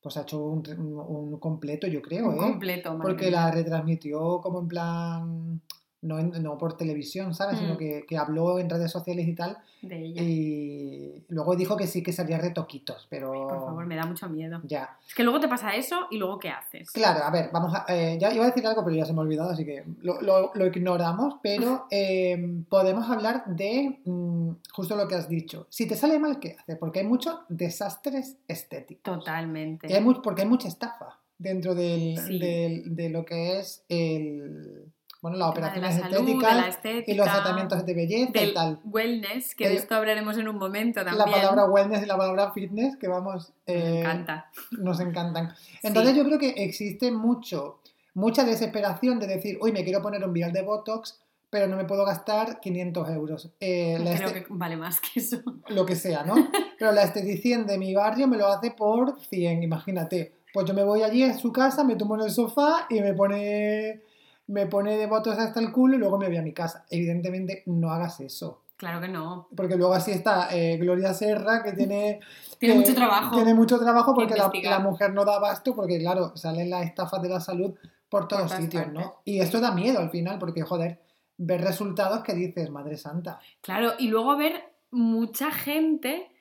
[0.03, 2.39] Pues ha hecho un, un- un completo, yo creo, Un ¿eh?
[2.41, 5.63] completo, Porque la retransmitió como en plan,
[6.03, 7.59] no, en- no por televisión, ¿sabes?
[7.59, 7.79] Sino Mm.
[7.79, 9.59] que, que habló en redes sociales y tal.
[9.83, 10.23] de ella.
[10.23, 14.61] Y luego dijo que sí que salía retoquitos, pero Por favor, me da mucho miedo.
[14.65, 14.97] ya.
[15.07, 16.91] Es que luego te pasa eso y luego ¿qué haces?
[16.91, 17.85] Claro, a ver, vamos a.
[17.89, 20.21] eh, ya iba a decir algo, pero ya se me ha olvidado, así que lo,
[20.21, 21.35] lo- lo ignoramos.
[21.43, 25.67] Pero eh, podemos hablar de mm, justo lo que has dicho.
[25.71, 26.77] Si te sale mal, ¿qué haces?
[26.77, 29.19] Porque hay muchos desastres estéticos.
[29.19, 29.87] Totalmente.
[29.89, 32.39] Y hay mu- porque hay mucha estafa dentro del, Sí.
[32.41, 34.87] del- de lo que es el.
[35.21, 38.55] Bueno, las la operaciones salud, de estéticas la estética, y los tratamientos de belleza y
[38.55, 38.81] tal.
[38.85, 41.19] wellness, que de esto hablaremos en un momento también.
[41.19, 43.53] La palabra wellness y la palabra fitness, que vamos.
[43.67, 44.51] Me eh, encanta.
[44.79, 45.53] nos encantan.
[45.83, 46.19] Entonces Sí.
[46.19, 47.81] yo creo que existe mucho,
[48.15, 51.85] mucha desesperación de decir, uy, me quiero poner un vial de Botox, pero no me
[51.85, 53.51] puedo gastar 500 euros.
[53.59, 55.39] Eh, la Creo este- que vale más que eso.
[55.69, 56.35] Lo que sea, ¿no?
[56.79, 60.35] Pero la esteticien de mi barrio me lo hace por 100, imagínate.
[60.53, 63.15] Pues yo me voy allí a su casa, me tomo en el sofá y me
[63.15, 64.03] pone,
[64.49, 66.85] me pone de Botox hasta el culo y luego me voy a mi casa.
[66.91, 68.65] Evidentemente no hagas eso.
[68.77, 69.49] Claro que no.
[69.57, 72.21] Porque luego así está eh, Gloria Serra, que tiene...
[72.59, 73.37] Tiene mucho trabajo.
[73.37, 77.23] Tiene mucho trabajo que porque la, mujer no da abasto, porque claro, salen las estafas
[77.23, 77.73] de la salud
[78.09, 79.01] por todos sitios, partes.
[79.01, 79.21] ¿no?
[79.25, 81.01] Y esto da miedo al final, porque joder,
[81.37, 83.39] ver resultados que dices, Madre Santa.
[83.61, 86.33] Claro, y luego ver mucha gente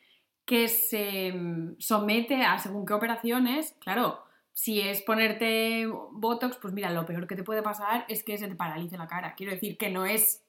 [0.44, 3.76] que se mm, somete a según qué operaciones.
[3.80, 4.24] Claro,
[4.58, 8.48] si es ponerte Botox, pues mira, lo peor que te puede pasar es que se
[8.48, 9.36] te paralice la cara.
[9.36, 10.42] Quiero decir que no es,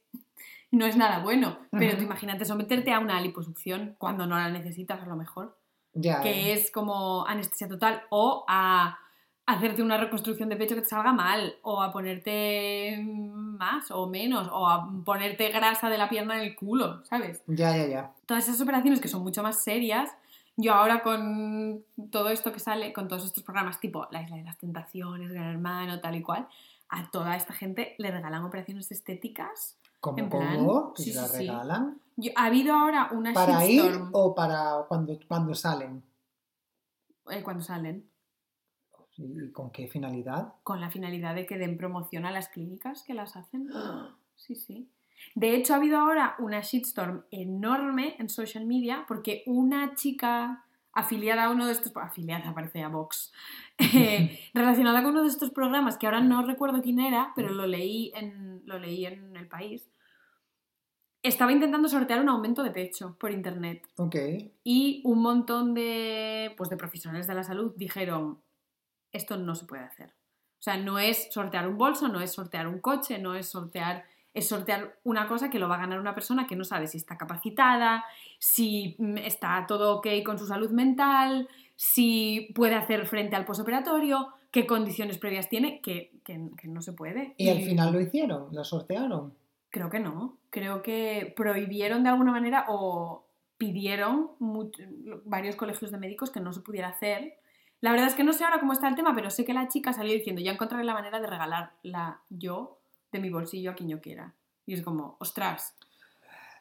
[0.70, 1.58] no es nada bueno.
[1.70, 5.58] Pero tú imagínate someterte a una liposucción cuando no la necesitas, a lo mejor.
[5.92, 6.22] Ya.
[6.22, 8.98] que es como anestesia total, o a
[9.44, 14.48] hacerte una reconstrucción de pecho que te salga mal, o a ponerte más o menos,
[14.50, 17.42] o a ponerte grasa de la pierna en el culo, ¿sabes?
[17.46, 18.12] Ya, ya, ya.
[18.24, 20.10] Todas esas operaciones que son mucho más serias,
[20.58, 24.42] yo ahora con todo esto que sale, con todos estos programas tipo La Isla de
[24.44, 26.46] las Tentaciones, Gran Hermano, tal y cual,
[26.90, 29.78] a toda esta gente le regalan operaciones estéticas.
[30.00, 30.92] ¿Cómo, En plan, cómo?
[30.94, 32.00] ¿Que sí, se la sí, regalan?
[32.16, 36.02] Yo- ha habido ahora una ¿Para ir shitstorm o para cuando, cuando salen?
[37.30, 38.10] eh, cuando salen.
[39.16, 40.54] ¿Y con qué finalidad?
[40.62, 43.68] con la finalidad de que den promoción a las clínicas que las hacen.
[44.36, 44.88] Sí, sí.
[45.34, 51.44] De hecho, ha habido ahora una shitstorm enorme en social media porque una chica afiliada
[51.44, 53.32] a uno de estos, afiliada parece a Vox,
[53.78, 57.66] eh, relacionada con uno de estos programas que ahora no recuerdo quién era, pero lo
[57.66, 59.88] leí en, lo leí en el país,
[61.22, 64.16] estaba intentando sortear un aumento de pecho por internet Ok.
[64.64, 68.40] y un montón de, pues, de profesionales de la salud dijeron,
[69.12, 70.14] esto no se puede hacer.
[70.58, 74.04] O sea, no es sortear un bolso, no es sortear un coche, no es sortear,
[74.34, 76.96] es sortear una cosa que lo va a ganar una persona que no sabe si
[76.98, 78.04] está capacitada,
[78.38, 84.28] si mm, está todo ok con su salud mental, si puede hacer frente al posoperatorio,
[84.50, 87.34] qué condiciones previas tiene, que, que- que no se puede.
[87.36, 89.34] Y al final lo hicieron, lo sortearon.
[89.70, 90.38] Creo que no.
[90.50, 93.24] Creo que prohibieron de alguna manera o
[93.58, 94.30] pidieron
[95.24, 97.34] varios colegios de médicos que no se pudiera hacer.
[97.80, 99.68] La verdad es que no sé ahora cómo está el tema, pero sé que la
[99.68, 102.77] chica salió diciendo, ya encontraré la manera de regalarla yo
[103.12, 104.34] de mi bolsillo a quien yo quiera.
[104.66, 105.74] Y es como, ostras,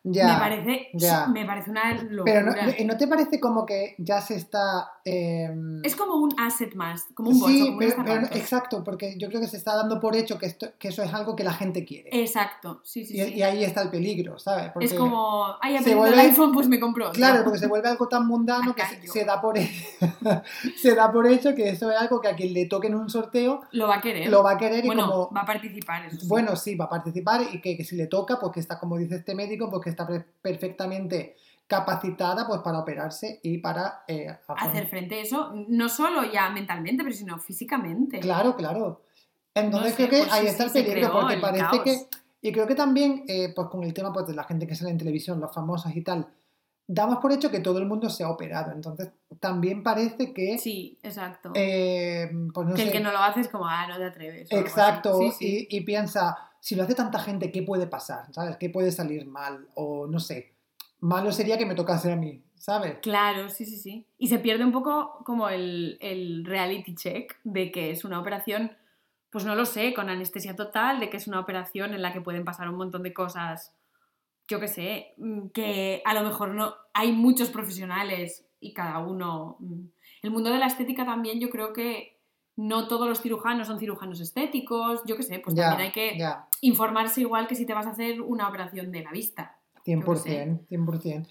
[0.09, 0.33] Ya.
[0.33, 1.27] me, parece, ya.
[1.27, 2.23] me parece una locura.
[2.25, 4.91] Pero no, ¿no te parece como que ya se está...
[5.03, 8.11] em, Es como un asset más, como un bolso, sí, como un pero, pero no-
[8.13, 8.39] escaparate.
[8.39, 11.13] exacto, porque yo creo que se está dando por hecho que, esto, que eso es
[11.13, 12.09] algo que la gente quiere.
[12.13, 13.33] Exacto, sí, sí, y, sí.
[13.35, 14.71] y ahí está el peligro, ¿sabes?
[14.71, 17.17] Porque, es como, ay, se aprendí el vuelve- iPhone, pues me compro otro.
[17.17, 19.57] Claro, porque se vuelve algo tan mundano que se, da por
[20.77, 23.09] se da por hecho que eso es algo que a quien le toque en un
[23.09, 24.29] sorteo Lo va a querer.
[24.29, 26.27] lo va a querer y bueno, como va a participar, eso sí.
[26.27, 28.97] bueno sí va a participar y que, que si le toca pues que está como
[28.97, 31.35] dice este médico pues que está perfectamente
[31.67, 37.03] capacitada pues para operarse y para eh, hacer frente a eso, no solo ya mentalmente,
[37.03, 38.19] pero sino físicamente.
[38.19, 39.01] Claro, claro.
[39.53, 41.81] Entonces No sé, creo que pues ahí sí, está el peligro, porque el parece caos.
[41.83, 42.07] que.
[42.39, 44.91] Y creo que también, eh, pues con el tema pues, de la gente que sale
[44.91, 46.27] en televisión, los famosos y tal,
[46.87, 48.71] damos por hecho que todo el mundo se ha operado.
[48.71, 50.57] Entonces también parece que.
[50.57, 51.51] Sí, exacto.
[51.53, 54.51] eh, pues no que el que no lo hace es como, ah, no te atreves.
[54.51, 55.67] Exacto, Sí, sí.
[55.69, 58.33] Y, y piensa, si lo hace tanta gente, ¿qué puede pasar?
[58.33, 58.57] ¿Sabes?
[58.57, 59.67] ¿Qué puede salir mal?
[59.75, 60.53] O no sé.
[60.99, 62.97] malo sería que me tocase a mí, ¿sabes?
[63.01, 64.07] Claro, sí, sí, sí.
[64.17, 68.71] Y se pierde un poco como el, el reality check de que es una operación,
[69.29, 72.21] pues no lo sé, con anestesia total, de que es una operación en la que
[72.21, 73.73] pueden pasar un montón de cosas,
[74.47, 79.57] yo qué sé, mm, que a lo mejor no hay muchos profesionales y cada uno...
[79.59, 79.81] mm.
[80.23, 82.17] El mundo de la estética también yo creo que
[82.55, 86.17] no todos los cirujanos son cirujanos estéticos, yo qué sé, pues Ya, también hay que
[86.17, 86.47] ya.
[86.61, 89.57] informarse igual que si te vas a hacer una operación de la vista.
[89.85, 90.45] Yo qué sé.
[90.45, 91.27] 100%, 100%.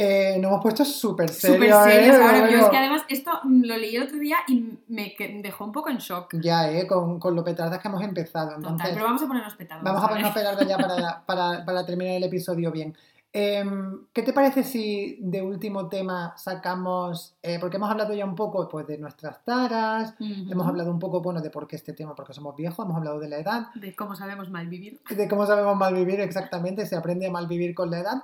[0.00, 2.22] Eh, nos hemos puesto súper Súper serios, serios ¿eh?
[2.22, 2.50] ahora.
[2.50, 5.90] Yo es que además esto lo leí el otro día y me dejó un poco
[5.90, 6.36] en shock.
[6.40, 6.86] Ya, ¿eh?
[6.86, 8.50] Con, con lo petardas que hemos empezado.
[8.54, 9.82] Total, Entonces, pero vamos a ponernos petados.
[9.82, 12.96] vamos a ponernos petardas ya para, para, para terminar el episodio bien.
[13.32, 18.34] Em, ¿Qué te parece si de último tema sacamos, eh, porque hemos hablado ya un
[18.34, 20.50] poco pues, de nuestras taras, Ujú.
[20.50, 23.18] hemos hablado un poco bueno, de por qué este tema, porque somos viejos, hemos hablado
[23.20, 25.00] de la edad, De cómo sabemos mal vivir.
[25.10, 28.22] de cómo sabemos malvivir exactamente, se aprende a malvivir con la edad,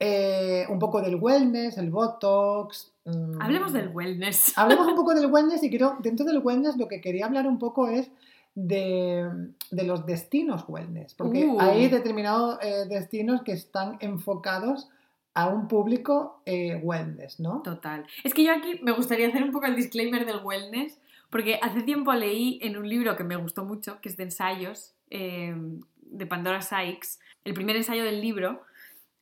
[0.00, 2.92] eh, un poco del wellness, el botox.
[3.04, 4.52] mm, Hablemos del wellness.
[4.58, 7.58] Hablemos un poco del wellness y creo, dentro del wellness lo que quería hablar un
[7.58, 8.10] poco es
[8.56, 9.28] de,
[9.70, 11.60] de los destinos wellness, porque Uh.
[11.60, 14.88] hay determinados eh, destinos que están enfocados
[15.34, 17.62] a un público eh, wellness, ¿no?
[17.62, 18.06] Total.
[18.22, 21.82] Es que yo aquí me gustaría hacer un poco el disclaimer del wellness, porque hace
[21.82, 26.62] tiempo leí en un libro que me gustó mucho, que es de ensayos, de Pandora
[26.62, 28.62] Sykes, el primer ensayo del libro,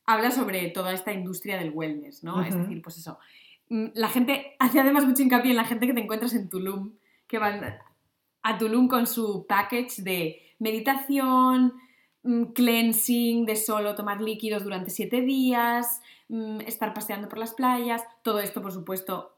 [0.05, 2.41] habla sobre toda esta industria del wellness, ¿no?
[2.43, 3.19] Es decir, pues eso.
[3.69, 6.93] mm, La gente, hace además mucho hincapié en la gente que te encuentras en Tulum,
[7.27, 7.77] que van
[8.41, 11.73] a Tulum con su package de meditación,
[12.23, 18.03] mm, cleansing, de solo tomar líquidos durante siete días, mm, estar paseando por las playas,
[18.23, 19.35] todo esto, por supuesto,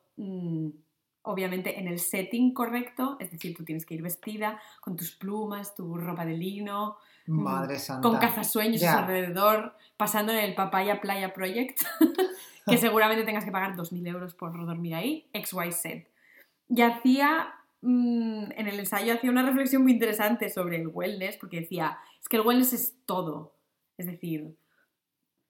[1.26, 5.76] obviamente en el setting correcto, es decir, tú tienes que ir vestida con tus plumas,
[5.76, 6.97] tu ropa de lino,
[7.28, 8.07] Madre santa.
[8.07, 8.99] con cazasueños Ya.
[8.99, 11.82] alrededor, pasando en el Papaya Playa Project,
[12.67, 16.07] que seguramente tengas que pagar 2.000 euros por dormir ahí, XYZ.
[16.69, 21.61] Y hacía, mm, en el ensayo hacía una reflexión muy interesante sobre el wellness, porque
[21.61, 23.53] decía, es que el wellness es todo.
[23.97, 24.55] Es decir,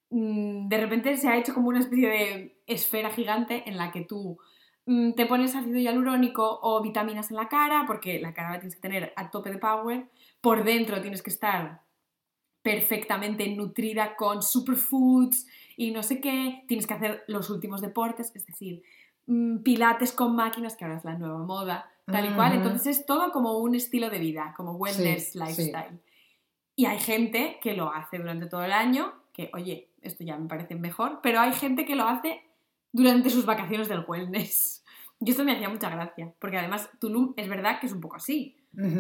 [0.10, 4.02] mm, de repente se ha hecho como una especie de esfera gigante en la que
[4.02, 4.55] tú mm,
[4.86, 8.82] te pones ácido hialurónico o vitaminas en la cara, porque la cara la tienes que
[8.82, 10.10] tener a tope de power,
[10.42, 11.82] por dentro tienes que estar
[12.62, 18.46] perfectamente nutrida con superfoods y no sé qué, tienes que hacer los últimos deportes, es
[18.46, 18.82] decir,
[19.28, 23.06] mm, pilates con máquinas, que ahora es la nueva moda, tal y cual, entonces es
[23.06, 25.40] todo como un estilo de vida, como wellness Sí, sí.
[25.40, 26.00] lifestyle.
[26.76, 30.48] Y hay gente que lo hace durante todo el año, que oye, esto ya me
[30.48, 32.42] parece mejor, pero hay gente que lo hace
[32.96, 34.82] durante sus vacaciones del wellness.
[35.22, 38.18] Y esto me hacía mucha gracia, porque además Tulum es verdad que es un poco
[38.18, 38.58] así.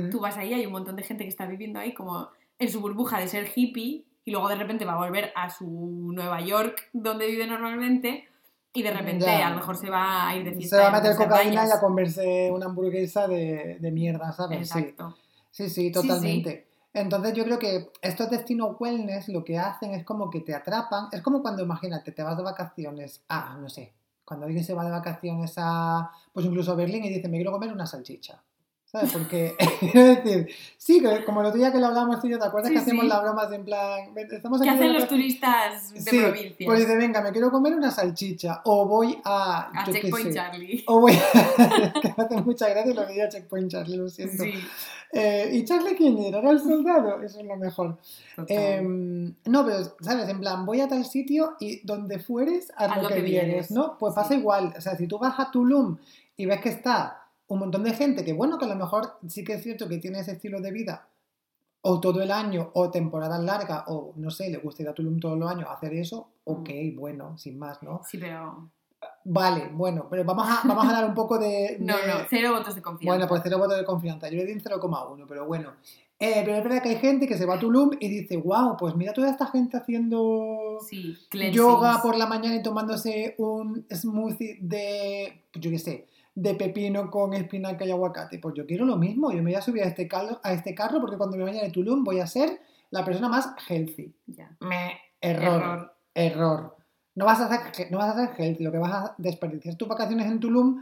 [0.09, 2.79] Tú vas ahí, hay un montón de gente que está viviendo ahí como en su
[2.79, 5.67] burbuja de ser hippie y luego de repente va a volver a su
[6.15, 8.29] Nueva York donde vive normalmente
[8.73, 9.47] y de repente Ya.
[9.47, 10.77] a lo mejor se va a ir de fiesta.
[10.77, 14.69] Se va a meter cocaína y a comerse una hamburguesa de, de mierda, ¿sabes?
[14.69, 14.79] Sí.
[14.79, 15.17] Exacto.
[15.51, 16.67] Sí, sí, totalmente.
[16.95, 21.09] Entonces yo creo que estos destinos wellness lo que hacen es como que te atrapan.
[21.11, 23.93] Es como cuando, imagínate, te vas de vacaciones a, no sé,
[24.23, 27.51] cuando alguien se va de vacaciones a, pues incluso a Berlín y dice, me quiero
[27.51, 28.41] comer una salchicha.
[28.95, 29.11] ¿Sabes?
[29.11, 32.45] Porque, quiero decir, sí, como el otro día que lo hablábamos tú y yo, ¿te
[32.45, 33.09] acuerdas Sí, que hacemos sí.
[33.09, 36.65] las bromas en plan, estamos ¿Qué aquí hacen los turistas de Sí, provincia?
[36.65, 38.61] Pues dice, venga, me quiero comer una salchicha.
[38.63, 39.69] O voy a.
[39.73, 40.83] a yo Checkpoint Charlie.
[40.87, 41.93] O voy a.
[42.01, 44.45] que me hace mucha gracia lo que diga Checkpoint Charlie, lo siento.
[45.11, 46.39] Eh, ¿Y Charlie quién era?
[46.39, 47.21] ¿Era el soldado?
[47.21, 47.97] Eso es lo mejor.
[48.47, 50.29] Em, no, pero, ¿sabes?
[50.29, 53.97] En plan, voy a tal sitio y donde fueres, haz lo, que, vienes, ¿no?
[53.97, 54.73] Pues pasa igual.
[54.77, 55.97] O sea, si tú vas a Tulum
[56.37, 59.43] y ves que está un montón de gente que, bueno, que a lo mejor sí
[59.43, 61.07] que es cierto que tiene ese estilo de vida,
[61.81, 65.19] o todo el año, o temporadas largas, o no sé, le gusta ir a Tulum
[65.19, 68.01] todos los años, hacer eso, ok, bueno, sin más, ¿no?
[68.03, 68.69] Sí, pero...
[69.25, 71.77] Vale, bueno, pero vamos a, vamos a dar un poco de...
[71.81, 73.11] No, de- no, cero votos de confianza.
[73.11, 74.29] bueno, pues cero votos de confianza.
[74.29, 75.73] Yo le di un 0,1, pero bueno.
[76.17, 78.77] Eh, pero es verdad que hay gente que se va a Tulum y dice, wow,
[78.77, 81.15] pues mira toda esta gente haciendo Sí,
[81.51, 87.33] yoga por la mañana y tomándose un smoothie de, yo qué sé, de pepino con
[87.33, 88.39] espinaca y aguacate.
[88.39, 89.31] Pues yo quiero lo mismo.
[89.31, 91.63] Yo me voy a subir a este, carro, a este carro porque cuando me vaya
[91.63, 92.59] de Tulum voy a ser
[92.91, 94.13] la persona más healthy.
[94.27, 94.55] Ya.
[94.59, 95.93] Me, error, Error.
[96.13, 96.75] error.
[97.15, 99.87] No vas a hacer, no vas a hacer healthy, lo que vas a desperdiciar tus
[99.87, 100.81] vacaciones en Tulum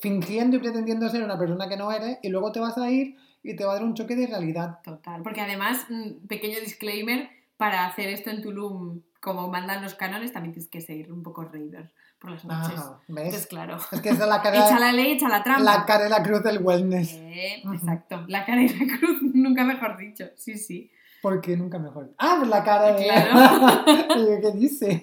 [0.00, 3.16] fingiendo y pretendiendo ser una persona que no eres y luego te vas a ir
[3.42, 4.78] y te va a dar un choque de realidad.
[4.82, 7.28] Total, porque además, mm, pequeño disclaimer,
[7.58, 11.44] para hacer esto en Tulum, como mandan los cánones, también tienes que seguir un poco
[11.44, 12.78] raider por las noches.
[13.08, 13.46] Entonces, ¿ves?
[13.46, 15.62] claro, Es que es la echa cara, la ley, echa la trampa.
[15.62, 17.12] la cara y la cruz del wellness.
[17.14, 20.90] Eh, exacto, la cara y la cruz, nunca mejor dicho, sí, sí.
[21.22, 22.12] Porque nunca mejor.
[22.18, 23.04] Ah, la cara de.
[23.04, 23.84] Claro.
[24.42, 25.02] ¿Qué dice?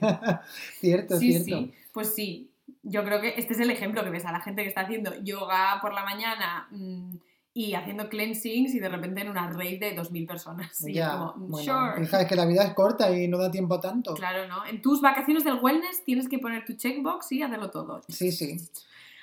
[0.79, 1.45] cierto, Sí, cierto.
[1.65, 2.51] sí, pues sí.
[2.83, 5.13] Yo creo que este es el ejemplo que ves a la gente que está haciendo
[5.21, 7.15] yoga por la mañana mm,
[7.59, 10.83] y haciendo cleansings y de repente en una rave de 2.000 personas.
[10.87, 12.03] Y ya, como, bueno, sure.
[12.03, 14.13] hija, es que la vida es corta y no da tiempo a tanto.
[14.13, 14.63] Claro, ¿no?
[14.65, 18.01] En tus vacaciones del wellness tienes que poner tu checkbox y hacerlo todo.
[18.09, 18.57] Sí, sí.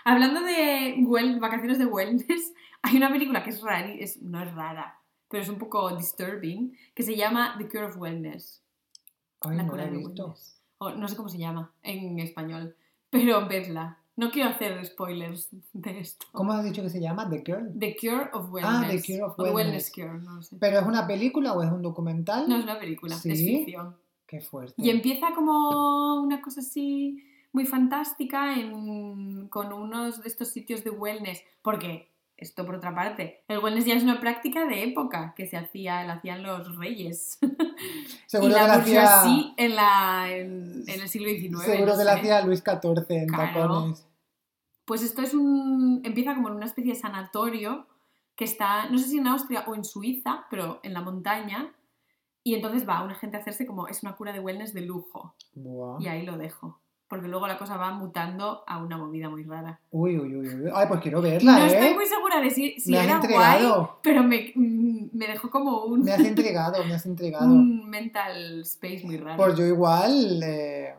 [0.04, 4.52] Hablando de well- vacaciones de wellness, hay una película que es rara, es, no es
[4.52, 8.62] rara, pero es un poco disturbing, que se llama The Cure of Wellness.
[9.42, 10.24] Ay, la no cura la he visto.
[10.24, 10.60] wellness.
[10.78, 12.74] O no sé cómo se llama en español,
[13.10, 13.98] pero vedla.
[14.16, 16.26] No quiero hacer spoilers de esto.
[16.32, 17.28] ¿Cómo has dicho que se llama?
[17.28, 17.72] The Girl.
[17.78, 18.84] The Cure of Wellness.
[18.84, 19.92] Ah, The Cure of O The Wellness.
[19.92, 20.56] Cure, no sé.
[20.60, 22.48] ¿Pero es una película o es un documental?
[22.48, 23.30] No es una película, ¿Sí?
[23.32, 23.96] es ficción.
[24.26, 24.74] Qué fuerte.
[24.78, 30.90] Y empieza como una cosa así muy fantástica en- con unos de estos sitios de
[30.90, 31.40] wellness.
[31.62, 35.56] Porque, esto por otra parte, el wellness ya es una práctica de época que se
[35.56, 37.38] hacía, la hacían los reyes.
[38.26, 39.02] Seguro y que la hacía.
[39.02, 41.62] bourgeoisie en, la, en, en el siglo XIX.
[41.62, 43.62] Seguro no que la hacía Luis XIV en Claro.
[43.68, 44.06] tacones.
[44.84, 46.02] Pues esto es un.
[46.04, 47.86] empieza como en una especie de sanatorio
[48.36, 51.72] que está, no sé si en Austria o en Suiza, pero en la montaña.
[52.42, 53.86] Y entonces va una gente a hacerse como.
[53.88, 55.34] es una cura de wellness de lujo.
[55.54, 56.02] Buah.
[56.02, 56.80] Y ahí lo dejo.
[57.14, 59.78] Porque luego la cosa va mutando a una movida muy rara.
[59.92, 60.70] Uy, uy, uy, uy.
[60.74, 61.68] Ay, pues quiero verla, no ¿eh?
[61.68, 63.68] estoy muy segura de si, si me era guay,
[64.02, 67.46] pero me, mm, me dejó como un, Me has entregado, me has entregado.
[67.54, 69.36] un mental space muy raro.
[69.36, 70.42] Pues yo igual.
[70.42, 70.92] eh,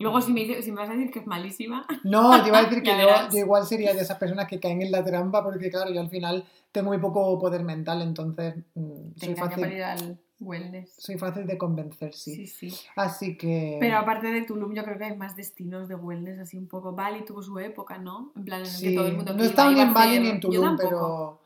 [0.00, 2.64] Luego, si me, si me vas a decir que es malísima, No, te iba a
[2.64, 5.92] decir que yo, igual sería de esas personas que caen en la trampa porque, claro,
[5.92, 10.94] yo al final tengo muy poco poder mental, entonces mm, te soy, fácil, al wellness.
[10.96, 12.46] soy fácil de convencer, sí.
[12.46, 12.70] sí.
[12.70, 12.86] sí.
[12.96, 13.76] Así que...
[13.80, 16.92] Pero aparte de Tulum, yo creo que hay más destinos de wellness así un poco.
[16.92, 18.32] Bali tuvo su época, ¿no?
[18.36, 20.20] En plan, en el sí, que todo el mundo no he estado ni en Bali
[20.20, 21.37] ni en Tulum, pero...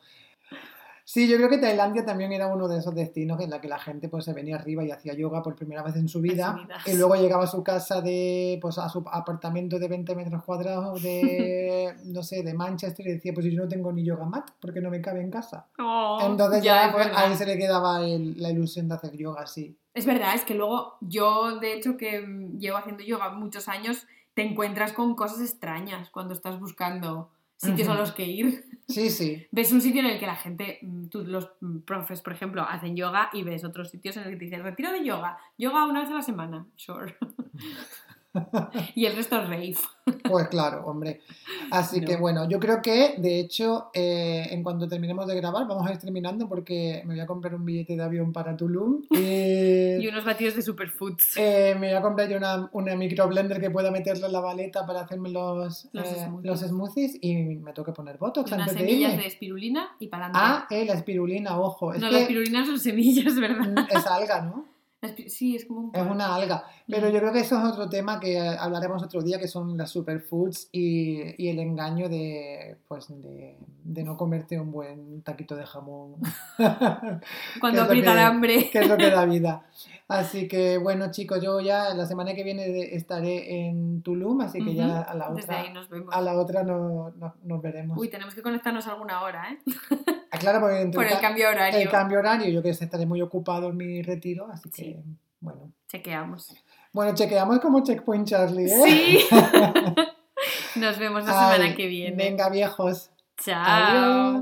[1.13, 3.79] Sí, yo creo que Tailandia también era uno de esos destinos en la que la
[3.79, 6.97] gente pues se venía arriba y hacía yoga por primera vez en su vida y
[6.97, 11.95] luego llegaba a su casa de pues a su apartamento de 20 metros cuadrados de
[12.07, 14.89] no sé, de Manchester y decía, pues yo no tengo ni yoga mat porque no
[14.89, 15.69] me cabe en casa.
[15.79, 19.47] Oh, Entonces ya, es pues, ahí se le quedaba el- la ilusión de hacer yoga,
[19.47, 19.77] sí.
[19.93, 24.07] Es verdad, es que luego yo, de hecho, que mm, llevo haciendo yoga muchos años,
[24.33, 27.29] te encuentras con cosas extrañas cuando estás buscando
[27.63, 28.65] sitios a los que ir.
[28.89, 29.47] Sí, sí.
[29.53, 31.51] Ves un sitio en el que la gente, mm, tú- los
[31.87, 34.93] profes, por ejemplo, hacen yoga y ves otros sitios en el que te dicen retiro
[34.93, 37.17] de yoga, yoga una vez a la semana, sure.
[38.95, 39.75] y el resto es rave.
[40.29, 41.21] Pues claro, hombre.
[41.71, 42.07] Así No.
[42.07, 45.93] que bueno, yo creo que de hecho, eh, en cuanto terminemos de grabar, vamos a
[45.93, 49.17] ir terminando porque me voy a comprar un billete de avión para Tulum y
[50.03, 51.37] Y unos batidos de superfoods.
[51.37, 54.87] eh, me voy a comprar yo una, una microblender que pueda meterle en la baleta
[54.87, 56.45] para hacerme los, Los eh, smoothies.
[56.51, 60.09] los smoothies y me tengo que poner botox unas antes de semillas de espirulina y
[60.09, 60.31] para.
[60.35, 61.93] Ah, eh, la espirulina, ojo.
[61.93, 63.87] Es no, que la espirulina son semillas, ¿verdad?
[63.91, 64.73] es alga, ¿no?
[65.27, 65.91] Sí, es como un...
[65.97, 66.63] Es una alga.
[66.93, 69.91] Pero yo creo que eso es otro tema que hablaremos otro día, que son las
[69.91, 75.67] superfoods y, y el engaño de, pues, de, de no comerte un buen taquito de
[75.67, 76.17] jamón.
[77.61, 78.71] Cuando aprieta el hambre.
[78.71, 79.65] que es lo que da vida.
[80.09, 84.75] Así que bueno, chicos, yo ya la semana que viene estaré en Tulum, así que
[84.75, 86.15] ya a la Desde otra, ahí nos vemos.
[86.15, 87.97] a la otra no, no- nos veremos.
[87.97, 89.59] Uy, tenemos que conectarnos alguna hora, ¿eh?
[90.31, 91.81] Ah, claro, porque Por el ca- cambio horario.
[91.81, 94.97] el cambio horario, yo que estaré muy ocupado en mi retiro, así que Sí.
[95.41, 95.73] bueno.
[95.89, 96.55] Chequeamos.
[96.93, 98.83] Bueno, chequeamos como Checkpoint Charlie, ¿eh?
[98.85, 99.27] Sí.
[100.81, 102.17] Nos vemos la semana que viene.
[102.17, 103.11] Venga, viejos.
[103.43, 103.65] Chao.
[103.65, 104.41] Adiós.